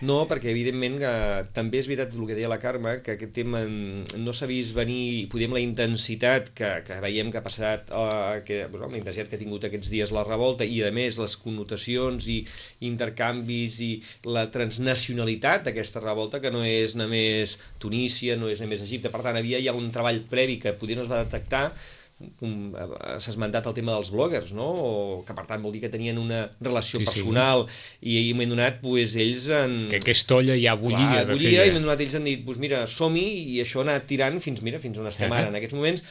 [0.04, 1.10] No, perquè evidentment que
[1.56, 5.24] també és veritat el que deia la Carme, que aquest tema no s'ha vist venir,
[5.32, 9.40] podem la intensitat que, que veiem que ha passat, uh, que, bueno, la intensitat que
[9.40, 12.42] ha tingut aquests dies la revolta i a més les connotacions i
[12.84, 13.90] intercanvis i
[14.28, 19.40] la transnacionalitat d'aquesta revolta que no és només Tunísia, no és només Egipte, per tant
[19.40, 21.70] havia ja un treball previ que poder no es va detectar
[22.16, 24.66] s'ha esmentat el tema dels bloggers, no?
[24.66, 24.92] O,
[25.26, 27.98] que per tant vol dir que tenien una relació sí, personal sí.
[28.08, 29.74] i en un moment donat pues, ells han...
[29.90, 31.10] Que aquesta olla ja bullia.
[31.12, 33.86] Clar, bullia i en moment donat ells han dit pues, mira, som-hi i això ha
[33.90, 35.42] anat tirant fins, mira, fins on estem uh -huh.
[35.42, 35.52] ara.
[35.52, 36.06] En aquests moments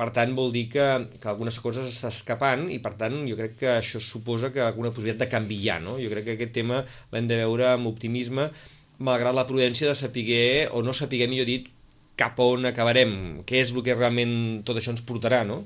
[0.00, 0.84] per tant, vol dir que,
[1.20, 4.92] que algunes coses està escapant i, per tant, jo crec que això suposa que alguna
[4.94, 5.98] possibilitat de canviar, no?
[6.00, 8.48] Jo crec que aquest tema l'hem de veure amb optimisme,
[8.98, 11.68] malgrat la prudència de saber, o no saber, millor dit,
[12.20, 13.14] cap a on acabarem,
[13.48, 14.34] què és el que realment
[14.68, 15.64] tot això ens portarà, no?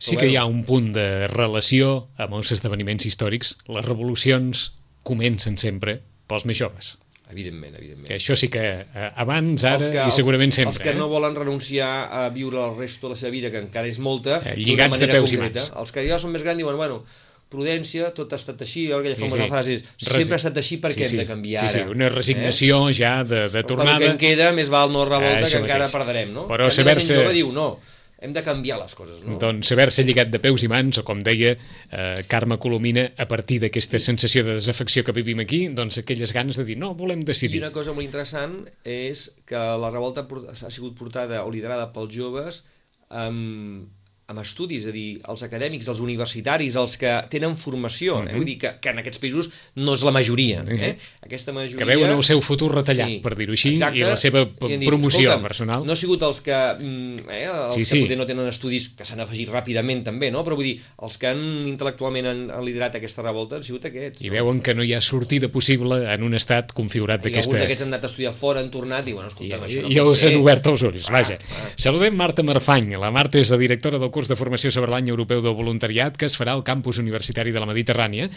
[0.00, 3.58] Sí que hi ha un punt de relació amb els esdeveniments històrics.
[3.68, 4.70] Les revolucions
[5.04, 5.98] comencen sempre
[6.30, 6.94] pels més joves.
[7.30, 8.08] Evidentment, evidentment.
[8.08, 10.74] Que això sí que eh, abans, ara que, i segurament sempre.
[10.74, 10.98] Els que eh?
[10.98, 14.40] no volen renunciar a viure el resto de la seva vida, que encara és molta,
[14.40, 15.60] eh, lligats de peus concreta.
[15.60, 15.70] i mans.
[15.84, 17.04] Els que ja són més grans diuen, bueno,
[17.50, 19.52] prudència, tot ha estat així, aquella famosa sí, sí.
[19.52, 19.78] frase
[20.16, 21.16] sempre ha estat així perquè sí, sí.
[21.16, 21.84] hem de canviar sí, sí.
[21.84, 21.94] ara.
[21.96, 22.96] Una resignació eh?
[23.00, 23.98] ja de, de tornada.
[23.98, 25.96] Però que en queda, més val no revolta eh, que encara mateix.
[25.98, 26.46] perdrem, no?
[26.50, 27.18] Però saber-se...
[27.26, 27.72] La diu, no,
[28.20, 29.36] hem de canviar les coses, no?
[29.40, 33.60] Doncs saber-se lligat de peus i mans, o com deia eh, Carme Colomina, a partir
[33.64, 37.58] d'aquesta sensació de desafecció que vivim aquí, doncs aquelles ganes de dir, no, volem decidir.
[37.58, 42.12] I una cosa molt interessant és que la revolta ha sigut portada o liderada pels
[42.14, 42.62] joves
[43.10, 43.88] amb
[44.30, 48.22] amb estudis, és a dir, els acadèmics, els universitaris, els que tenen formació, eh?
[48.22, 48.36] uh -huh.
[48.36, 50.64] vull dir que, que en aquests països no és la majoria.
[50.68, 50.96] Eh?
[51.20, 51.76] Aquesta majoria...
[51.76, 54.76] Que veuen el seu futur retallat, sí, per dir-ho així, exacte, i la seva i
[54.76, 55.84] dit, promoció personal.
[55.84, 58.16] No ha sigut els que, mm, eh, els sí, que sí.
[58.16, 60.44] no tenen estudis, que s'han afegit ràpidament també, no?
[60.44, 64.22] però vull dir, els que han intel·lectualment han, han liderat aquesta revolta han sigut aquests.
[64.22, 64.34] I no?
[64.34, 67.50] veuen que no hi ha sortida possible en un estat configurat d'aquesta...
[67.50, 69.82] I alguns d'aquests han anat a estudiar fora, han tornat i, bueno, escolta, I, això
[69.82, 71.38] no i els han obert els ulls, ah, vaja.
[71.40, 71.68] Ah.
[71.76, 75.40] Saludem Marta Marfany, la Marta és la directora del curs de formació sobre l'any europeu
[75.44, 78.28] del voluntariat que es farà al campus universitari de la Mediterrània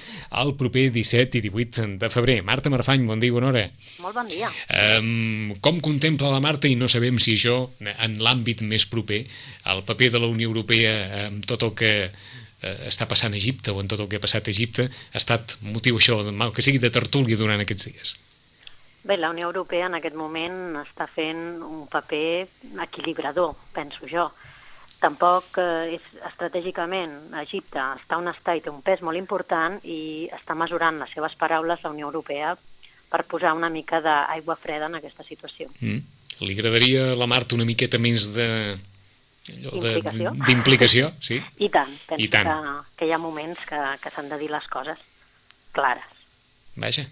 [0.43, 2.37] el proper 17 i 18 de febrer.
[2.45, 3.65] Marta Marfany, bon dia, bona hora.
[4.03, 4.51] Molt bon dia.
[4.99, 9.23] Um, com contempla la Marta, i no sabem si això, en l'àmbit més proper,
[9.73, 10.93] el paper de la Unió Europea
[11.27, 11.93] amb tot el que
[12.63, 15.19] eh, està passant a Egipte o en tot el que ha passat a Egipte ha
[15.19, 18.15] estat motiu això, mal que sigui de tertúlia durant aquests dies?
[19.03, 22.47] Bé, la Unió Europea en aquest moment està fent un paper
[22.85, 24.29] equilibrador, penso jo
[25.03, 30.29] tampoc eh, és estratègicament Egipte està on està i té un pes molt important i
[30.31, 32.55] està mesurant les seves paraules la Unió Europea
[33.11, 35.69] per posar una mica d'aigua freda en aquesta situació.
[35.81, 36.01] Mm.
[36.43, 38.47] Li agradaria a la Marta una miqueta més de
[39.43, 41.41] d'implicació, sí?
[41.59, 42.47] I tant, penso I tant.
[42.47, 44.99] Que, que hi ha moments que, que s'han de dir les coses
[45.75, 46.07] clares.
[46.79, 47.05] Vaja.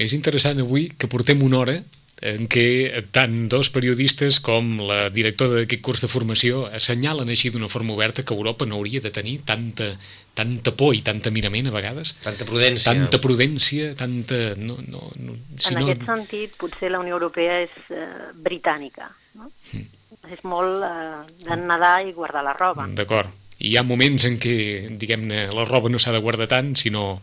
[0.00, 1.76] És interessant avui que portem una hora
[2.20, 7.70] en què tant dos periodistes com la directora d'aquest curs de formació assenyalen així d'una
[7.72, 9.88] forma oberta que Europa no hauria de tenir tanta,
[10.36, 12.12] tanta por i tanta mirament a vegades.
[12.20, 12.92] Tanta prudència.
[12.92, 14.40] Tanta prudència, tanta...
[14.60, 15.86] No, no, no, si en no...
[15.86, 19.08] aquest sentit, potser la Unió Europea és eh, britànica.
[19.40, 19.48] No?
[19.72, 19.88] Mm.
[20.36, 22.84] És molt eh, de nedar i guardar la roba.
[23.00, 23.32] D'acord.
[23.60, 24.54] I hi ha moments en què,
[25.00, 27.14] diguem-ne, la roba no s'ha de guardar tant, sinó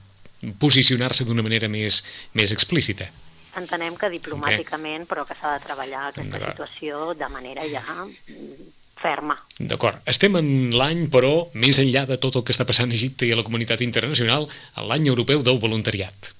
[0.61, 2.03] posicionar-se d'una manera més,
[2.37, 3.09] més explícita
[3.59, 5.11] entenem que diplomàticament, okay.
[5.11, 7.83] però que s'ha de treballar aquesta situació de manera ja
[8.97, 9.35] ferma.
[9.59, 10.01] D'acord.
[10.09, 13.33] Estem en l'any, però, més enllà de tot el que està passant a Egipte i
[13.33, 14.49] a la comunitat internacional,
[14.89, 16.33] l'any europeu del voluntariat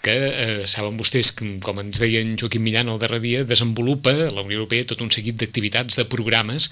[0.00, 4.60] que eh, saben vostès, com ens deien Joaquim Millan el darrer dia, desenvolupa la Unió
[4.60, 6.70] Europea tot un seguit d'activitats, de programes,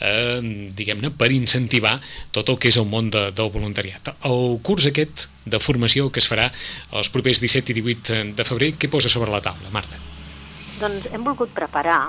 [0.00, 0.40] eh,
[0.76, 1.98] diguem-ne, per incentivar
[2.32, 4.14] tot el que és el món de, del voluntariat.
[4.28, 6.48] El curs aquest de formació que es farà
[6.96, 10.00] els propers 17 i 18 de febrer, què posa sobre la taula, Marta?
[10.80, 12.06] Doncs hem volgut preparar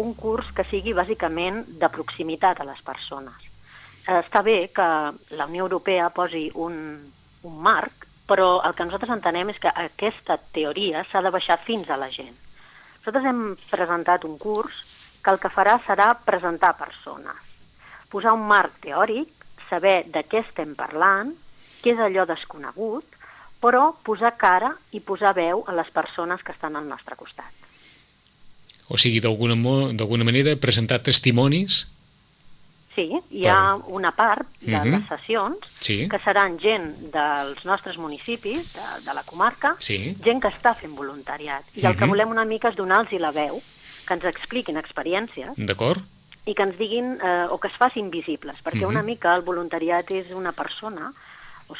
[0.00, 3.48] un curs que sigui bàsicament de proximitat a les persones.
[4.06, 4.88] Eh, està bé que
[5.38, 6.76] la Unió Europea posi un,
[7.48, 7.99] un marc
[8.30, 12.08] però el que nosaltres entenem és que aquesta teoria s'ha de baixar fins a la
[12.14, 12.36] gent.
[13.00, 14.76] Nosaltres hem presentat un curs
[15.24, 17.40] que el que farà serà presentar persones,
[18.12, 19.32] posar un marc teòric,
[19.68, 21.34] saber de què estem parlant,
[21.82, 23.18] què és allò desconegut,
[23.60, 27.50] però posar cara i posar veu a les persones que estan al nostre costat.
[28.90, 31.84] O sigui, d'alguna manera, presentar testimonis
[32.94, 34.90] Sí, hi ha una part de uh -huh.
[34.90, 36.08] les sessions sí.
[36.08, 40.16] que seran gent dels nostres municipis, de, de la comarca, sí.
[40.22, 41.62] gent que està fent voluntariat.
[41.74, 41.90] I uh -huh.
[41.90, 43.62] el que volem una mica és donar-los la veu,
[44.06, 45.54] que ens expliquin experiències.
[45.56, 46.00] D'acord.
[46.46, 48.94] I que ens diguin, eh, o que es facin visibles, perquè uh -huh.
[48.94, 51.12] una mica el voluntariat és una persona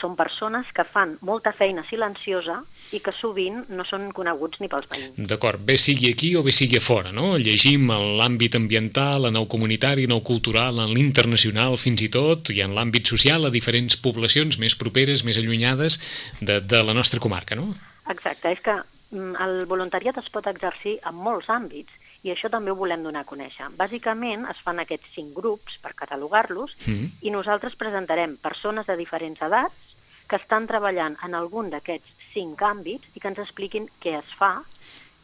[0.01, 2.61] són persones que fan molta feina silenciosa
[2.95, 5.18] i que sovint no són coneguts ni pels veïns.
[5.30, 7.36] D'acord, bé sigui aquí o bé sigui a fora, no?
[7.41, 12.53] Llegim en l'àmbit ambiental, en el comunitari, en el cultural, en l'internacional fins i tot,
[12.55, 16.01] i en l'àmbit social a diferents poblacions més properes, més allunyades
[16.41, 17.74] de, de la nostra comarca, no?
[18.11, 18.76] Exacte, és que
[19.14, 23.25] mm, el voluntariat es pot exercir en molts àmbits i això també ho volem donar
[23.25, 23.71] a conèixer.
[23.79, 27.07] Bàsicament es fan aquests cinc grups per catalogar-los mm.
[27.25, 29.97] i nosaltres presentarem persones de diferents edats
[30.29, 34.61] que estan treballant en algun d'aquests cinc àmbits i que ens expliquin què es fa,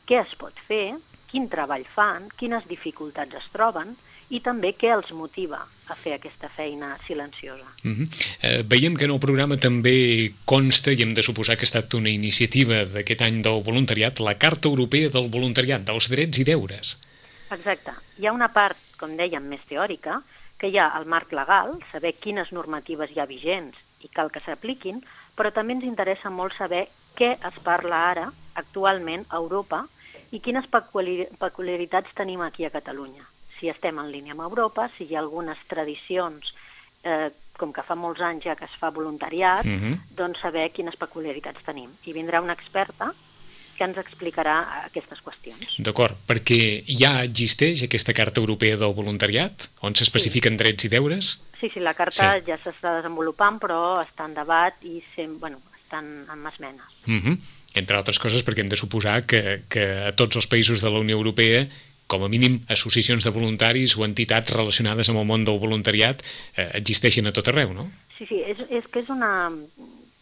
[0.08, 0.96] què es pot fer,
[1.30, 3.94] quin treball fan, quines dificultats es troben
[4.30, 7.66] i també què els motiva a fer aquesta feina silenciosa.
[7.82, 8.08] Mm -hmm.
[8.42, 11.94] eh, veiem que en el programa també consta, i hem de suposar que ha estat
[11.94, 16.98] una iniciativa d'aquest any del voluntariat, la Carta Europea del Voluntariat, dels drets i deures.
[17.50, 17.92] Exacte.
[18.18, 20.22] Hi ha una part, com dèiem, més teòrica,
[20.58, 24.40] que hi ha el marc legal, saber quines normatives hi ha vigents i cal que
[24.40, 25.04] s'apliquin,
[25.36, 29.86] però també ens interessa molt saber què es parla ara, actualment, a Europa,
[30.32, 30.66] i quines
[31.38, 35.58] peculiaritats tenim aquí a Catalunya si estem en línia amb Europa, si hi ha algunes
[35.68, 36.54] tradicions,
[37.02, 39.92] eh, com que fa molts anys ja que es fa voluntariat, uh mhm.
[39.92, 39.98] -huh.
[40.16, 41.90] doncs saber quines peculiaritats tenim.
[42.04, 43.14] I vindrà una experta
[43.76, 45.76] que ens explicarà aquestes qüestions.
[45.78, 50.62] D'acord, perquè ja existeix aquesta Carta Europea del Voluntariat, on s'especifiquen sí.
[50.62, 51.32] drets i deures?
[51.60, 52.46] Sí, sí, la carta sí.
[52.48, 56.90] ja s'està desenvolupant, però està en debat i sem bueno, estan en esmenes.
[57.06, 57.22] Uh mhm.
[57.26, 57.38] -huh.
[57.76, 60.98] Entre altres coses perquè hem de suposar que, que a tots els països de la
[60.98, 61.66] Unió Europea
[62.06, 66.70] com a mínim associacions de voluntaris o entitats relacionades amb el món del voluntariat eh,
[66.78, 67.88] existeixen a tot arreu, no?
[68.18, 69.50] Sí, sí, és, és que és una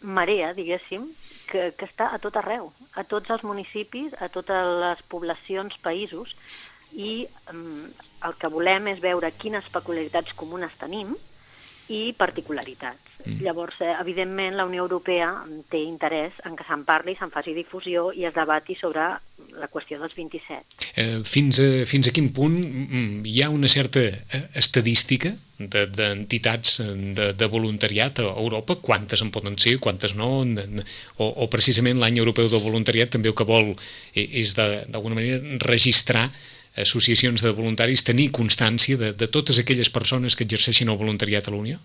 [0.05, 1.07] marea, diguéssim,
[1.51, 6.35] que, que està a tot arreu, a tots els municipis, a totes les poblacions, països,
[6.95, 7.87] i um,
[8.27, 11.15] el que volem és veure quines peculiaritats comunes tenim
[11.89, 13.15] i particularitats.
[13.25, 13.41] Mm.
[13.41, 15.31] Llavors, eh, evidentment, la Unió Europea
[15.73, 19.07] té interès en que se'n parli, se'n faci difusió i es debati sobre
[19.55, 20.85] la qüestió dels 27.
[21.01, 26.81] Eh, fins, a, fins a quin punt mm, hi ha una certa eh, estadística d'entitats
[26.83, 28.77] de, de, de voluntariat a Europa?
[28.83, 30.43] Quantes en poden ser, quantes no?
[31.17, 35.63] O, o precisament l'any europeu del voluntariat també el que vol eh, és d'alguna manera
[35.65, 36.29] registrar
[36.77, 41.55] associacions de voluntaris, tenir constància de, de totes aquelles persones que exerceixen el voluntariat a
[41.55, 41.79] l'Unió?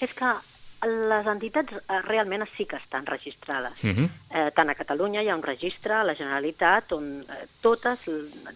[0.00, 0.32] És que
[0.88, 3.84] les entitats eh, realment sí que estan registrades.
[3.84, 4.04] Uh mhm.
[4.04, 4.10] -huh.
[4.30, 8.06] Eh, tant a Catalunya hi ha un registre, a la Generalitat, on eh, totes,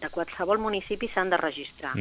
[0.01, 1.93] de qualsevol municipi, s'han de registrar.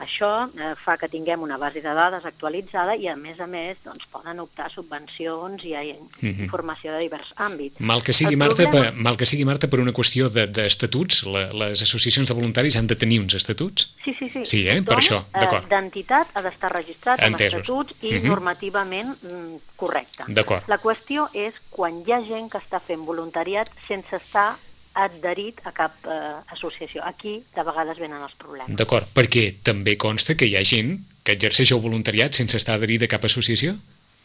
[0.00, 3.78] Això eh, fa que tinguem una base de dades actualitzada i, a més a més,
[3.84, 6.44] doncs, poden optar subvencions i a uh mhm.
[6.48, 7.80] informació de divers àmbits.
[7.80, 8.90] Mal que sigui, Marta, problema...
[8.90, 12.86] per, mal que sigui, Marta, per una qüestió d'estatuts, de, les associacions de voluntaris han
[12.86, 13.92] de tenir uns estatuts?
[14.04, 14.44] Sí, sí, sí.
[14.44, 14.82] Sí, eh?
[14.82, 15.68] per això, eh, d'acord.
[15.68, 18.22] D'entitat ha d'estar registrat amb estatuts i uh mhm.
[18.22, 18.28] -huh.
[18.28, 20.26] normativament mm, correcte.
[20.28, 20.66] D'acord.
[20.70, 24.50] La qüestió és quan hi ha gent que està fent voluntariat sense estar
[24.98, 27.04] adherit a cap eh, associació.
[27.06, 28.74] Aquí, de vegades, venen els problemes.
[28.78, 33.04] D'acord, perquè també consta que hi ha gent que exerceix el voluntariat sense estar adherit
[33.06, 33.76] a cap associació?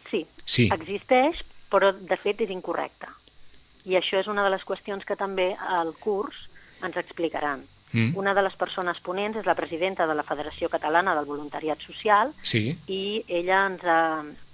[0.10, 0.70] Sí, sí.
[0.74, 3.10] existeix, però de fet és incorrecte.
[3.90, 6.48] I això és una de les qüestions que també al curs
[6.84, 7.66] ens explicaran.
[7.94, 8.16] Mm.
[8.18, 12.34] Una de les persones ponents és la presidenta de la Federació Catalana del Voluntariat Social
[12.42, 12.72] sí.
[12.90, 14.00] i ella ens ha,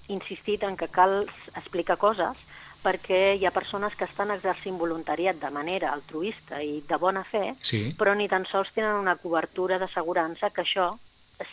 [0.10, 1.24] insistit en que cal
[1.56, 2.38] explicar coses
[2.84, 7.56] perquè hi ha persones que estan exercint voluntariat de manera altruista i de bona fe,
[7.62, 7.90] sí.
[8.00, 10.94] però ni tan sols tenen una cobertura d'assegurança que això,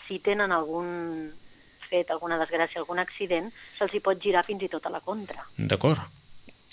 [0.07, 1.33] si tenen algun
[1.89, 5.47] fet, alguna desgràcia, algun accident, se'ls hi pot girar fins i tot a la contra.
[5.59, 6.03] D'acord.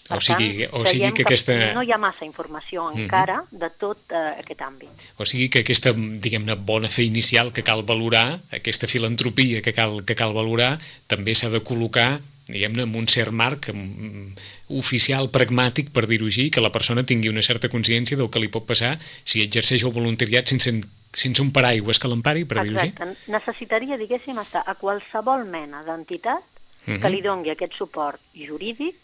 [0.09, 1.55] O sigui, o sigui que, que aquesta...
[1.73, 3.59] no hi ha massa informació encara uh -huh.
[3.59, 4.89] de tot uh, aquest àmbit.
[5.17, 10.03] O sigui que aquesta, diguem-ne, bona fe inicial que cal valorar, aquesta filantropia que cal,
[10.03, 14.33] que cal valorar, també s'ha de col·locar diguem-ne, amb un cert marc um,
[14.67, 18.49] oficial, pragmàtic, per dir-ho així, que la persona tingui una certa consciència del que li
[18.49, 20.73] pot passar si exerceix el voluntariat sense,
[21.13, 22.91] sense un paraigües que l'empari, per dir-ho així.
[22.91, 23.31] Exacte.
[23.31, 27.01] Necessitaria, diguéssim, estar a qualsevol mena d'entitat uh -huh.
[27.01, 28.95] que li dongui aquest suport jurídic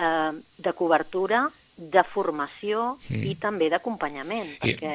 [0.00, 1.44] eh, de cobertura,
[1.80, 3.24] de formació mm.
[3.30, 4.94] i també d'acompanyament, perquè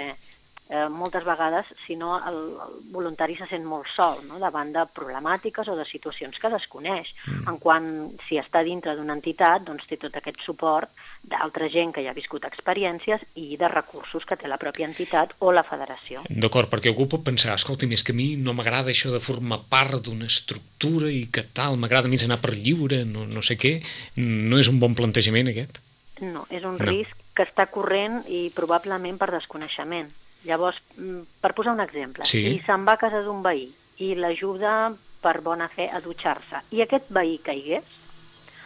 [0.70, 4.40] eh, moltes vegades, si no, el, el voluntari se sent molt sol no?
[4.42, 7.12] davant de problemàtiques o de situacions que desconeix.
[7.28, 7.46] Mm.
[7.52, 7.90] En quant,
[8.28, 10.90] si està dintre d'una entitat, doncs té tot aquest suport
[11.26, 15.36] d'altra gent que ja ha viscut experiències i de recursos que té la pròpia entitat
[15.40, 16.26] o la federació.
[16.30, 19.62] D'acord, perquè algú pot pensar, escolta, més que a mi no m'agrada això de formar
[19.70, 23.78] part d'una estructura i que tal, m'agrada més anar per lliure, no, no sé què,
[24.18, 25.82] no és un bon plantejament aquest?
[26.22, 26.86] No, és un no.
[26.88, 30.08] risc que està corrent i probablement per desconeixement.
[30.46, 32.44] Llavors, mm, per posar un exemple, sí.
[32.44, 33.68] si se'n va a casa d'un veí
[33.98, 37.84] i l'ajuda per bona fe a dutxar-se i aquest veí caigués,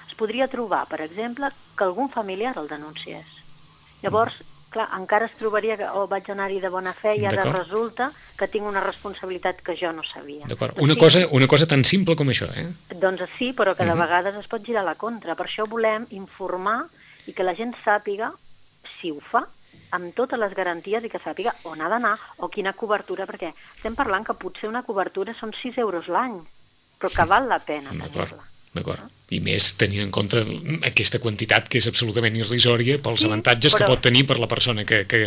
[0.10, 3.26] es podria trobar, per exemple, que algun familiar el denunciés.
[4.02, 4.36] Llavors,
[4.70, 8.48] clar, encara es trobaria que oh, vaig anar-hi de bona fe i ara resulta que
[8.48, 10.46] tinc una responsabilitat que jo no sabia.
[10.48, 10.76] D'acord.
[10.76, 12.68] Doncs Una, sí, cosa, una cosa tan simple com això, eh?
[12.96, 14.00] Doncs sí, però que de Mhm.
[14.00, 15.36] vegades es pot girar a la contra.
[15.36, 16.86] Per això volem informar
[17.28, 18.32] i que la gent sàpiga
[19.00, 19.48] si ho fa
[19.96, 23.98] amb totes les garanties i que sàpiga on ha d'anar o quina cobertura, perquè estem
[23.98, 26.40] parlant que potser una cobertura són 6 euros l'any,
[27.00, 28.46] però que val la pena tenir-la.
[28.74, 29.02] D'acord.
[29.30, 30.40] I més tenint en compte
[30.88, 34.82] aquesta quantitat que és absolutament irrisòria pels Sí, avantatges que pot tenir per la persona
[34.90, 35.20] que, que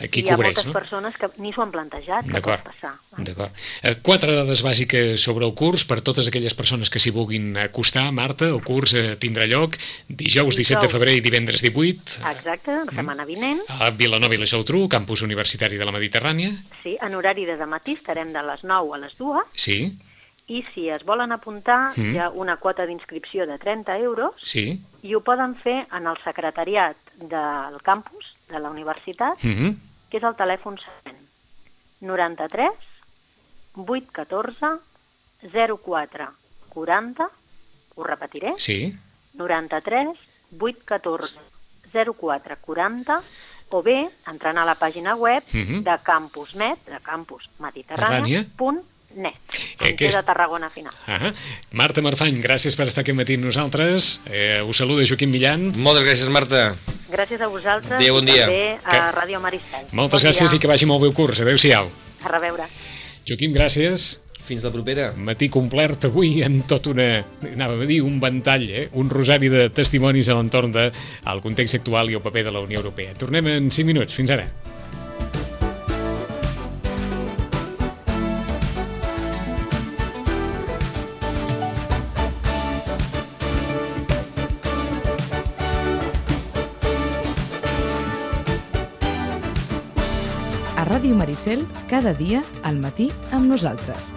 [0.00, 0.74] a qui I hi ha cobreix, moltes no?
[0.76, 2.90] persones que ni s'ho han plantejat, que pot passar.
[3.16, 3.52] d'acord.
[3.82, 8.10] Eh, Quatre dades bàsiques sobre el curs per totes aquelles persones que s'hi vulguin acostar.
[8.12, 9.76] Marta, el curs eh, tindrà lloc
[10.08, 10.92] dijous 17 de Dijous.
[10.92, 15.76] febrer i divendres 18 Exacte, la setmana vinent, a Vilanova i la Geltrú, campus universitari
[15.80, 16.52] de la Mediterrània.
[16.82, 19.96] sí, en horari de matí estarem de les 9 a les 2 Sí,
[20.50, 22.14] i si es volen apuntar Mm.
[22.14, 24.80] hi ha una quota d'inscripció de 30 euros sí.
[25.02, 29.76] i ho poden fer en el secretariat del campus de la universitat, Mm -hmm.
[30.10, 31.18] que és el telèfon següent.
[32.00, 32.70] 93
[33.76, 34.80] 814
[35.42, 36.28] 04
[36.68, 37.28] 40,
[37.96, 38.96] ho repetiré, Sí,
[39.34, 40.08] 93
[40.58, 41.34] 814
[41.92, 43.22] 04 40,
[43.70, 45.82] o bé entrant a la pàgina web Mhm.
[45.84, 47.48] de Campusmet, de Campus
[49.14, 49.34] Mediterrània.net,
[49.80, 50.92] Eh, que és- de Tarragona final.
[51.06, 51.32] Ah
[51.72, 54.20] Marta Marfany, gràcies per estar aquest matí amb nosaltres.
[54.26, 55.72] Eh, us saluda Joaquim Millan.
[55.76, 56.76] Moltes gràcies, Marta.
[57.10, 58.46] Gràcies a vosaltres Adéu, bon i dia.
[58.46, 59.86] també a Que- Ràdio Maricel.
[59.92, 60.56] Moltes bon gràcies dia.
[60.56, 61.40] i que vagi molt bé el curs.
[61.40, 61.90] Adéu-siau.
[62.24, 62.64] A reveure.
[63.26, 64.20] Joaquim, gràcies.
[64.44, 65.12] Fins la propera.
[65.16, 68.88] Matí complet avui amb tot una, anava a dir, un ventall, eh?
[68.94, 70.92] un rosari de testimonis a l'entorn del
[71.40, 73.14] context actual i el paper de la Unió Europea.
[73.14, 74.12] Tornem en 5 minuts.
[74.14, 74.48] Fins ara.
[91.40, 94.12] Maricel, cada dia al matí amb nosaltres.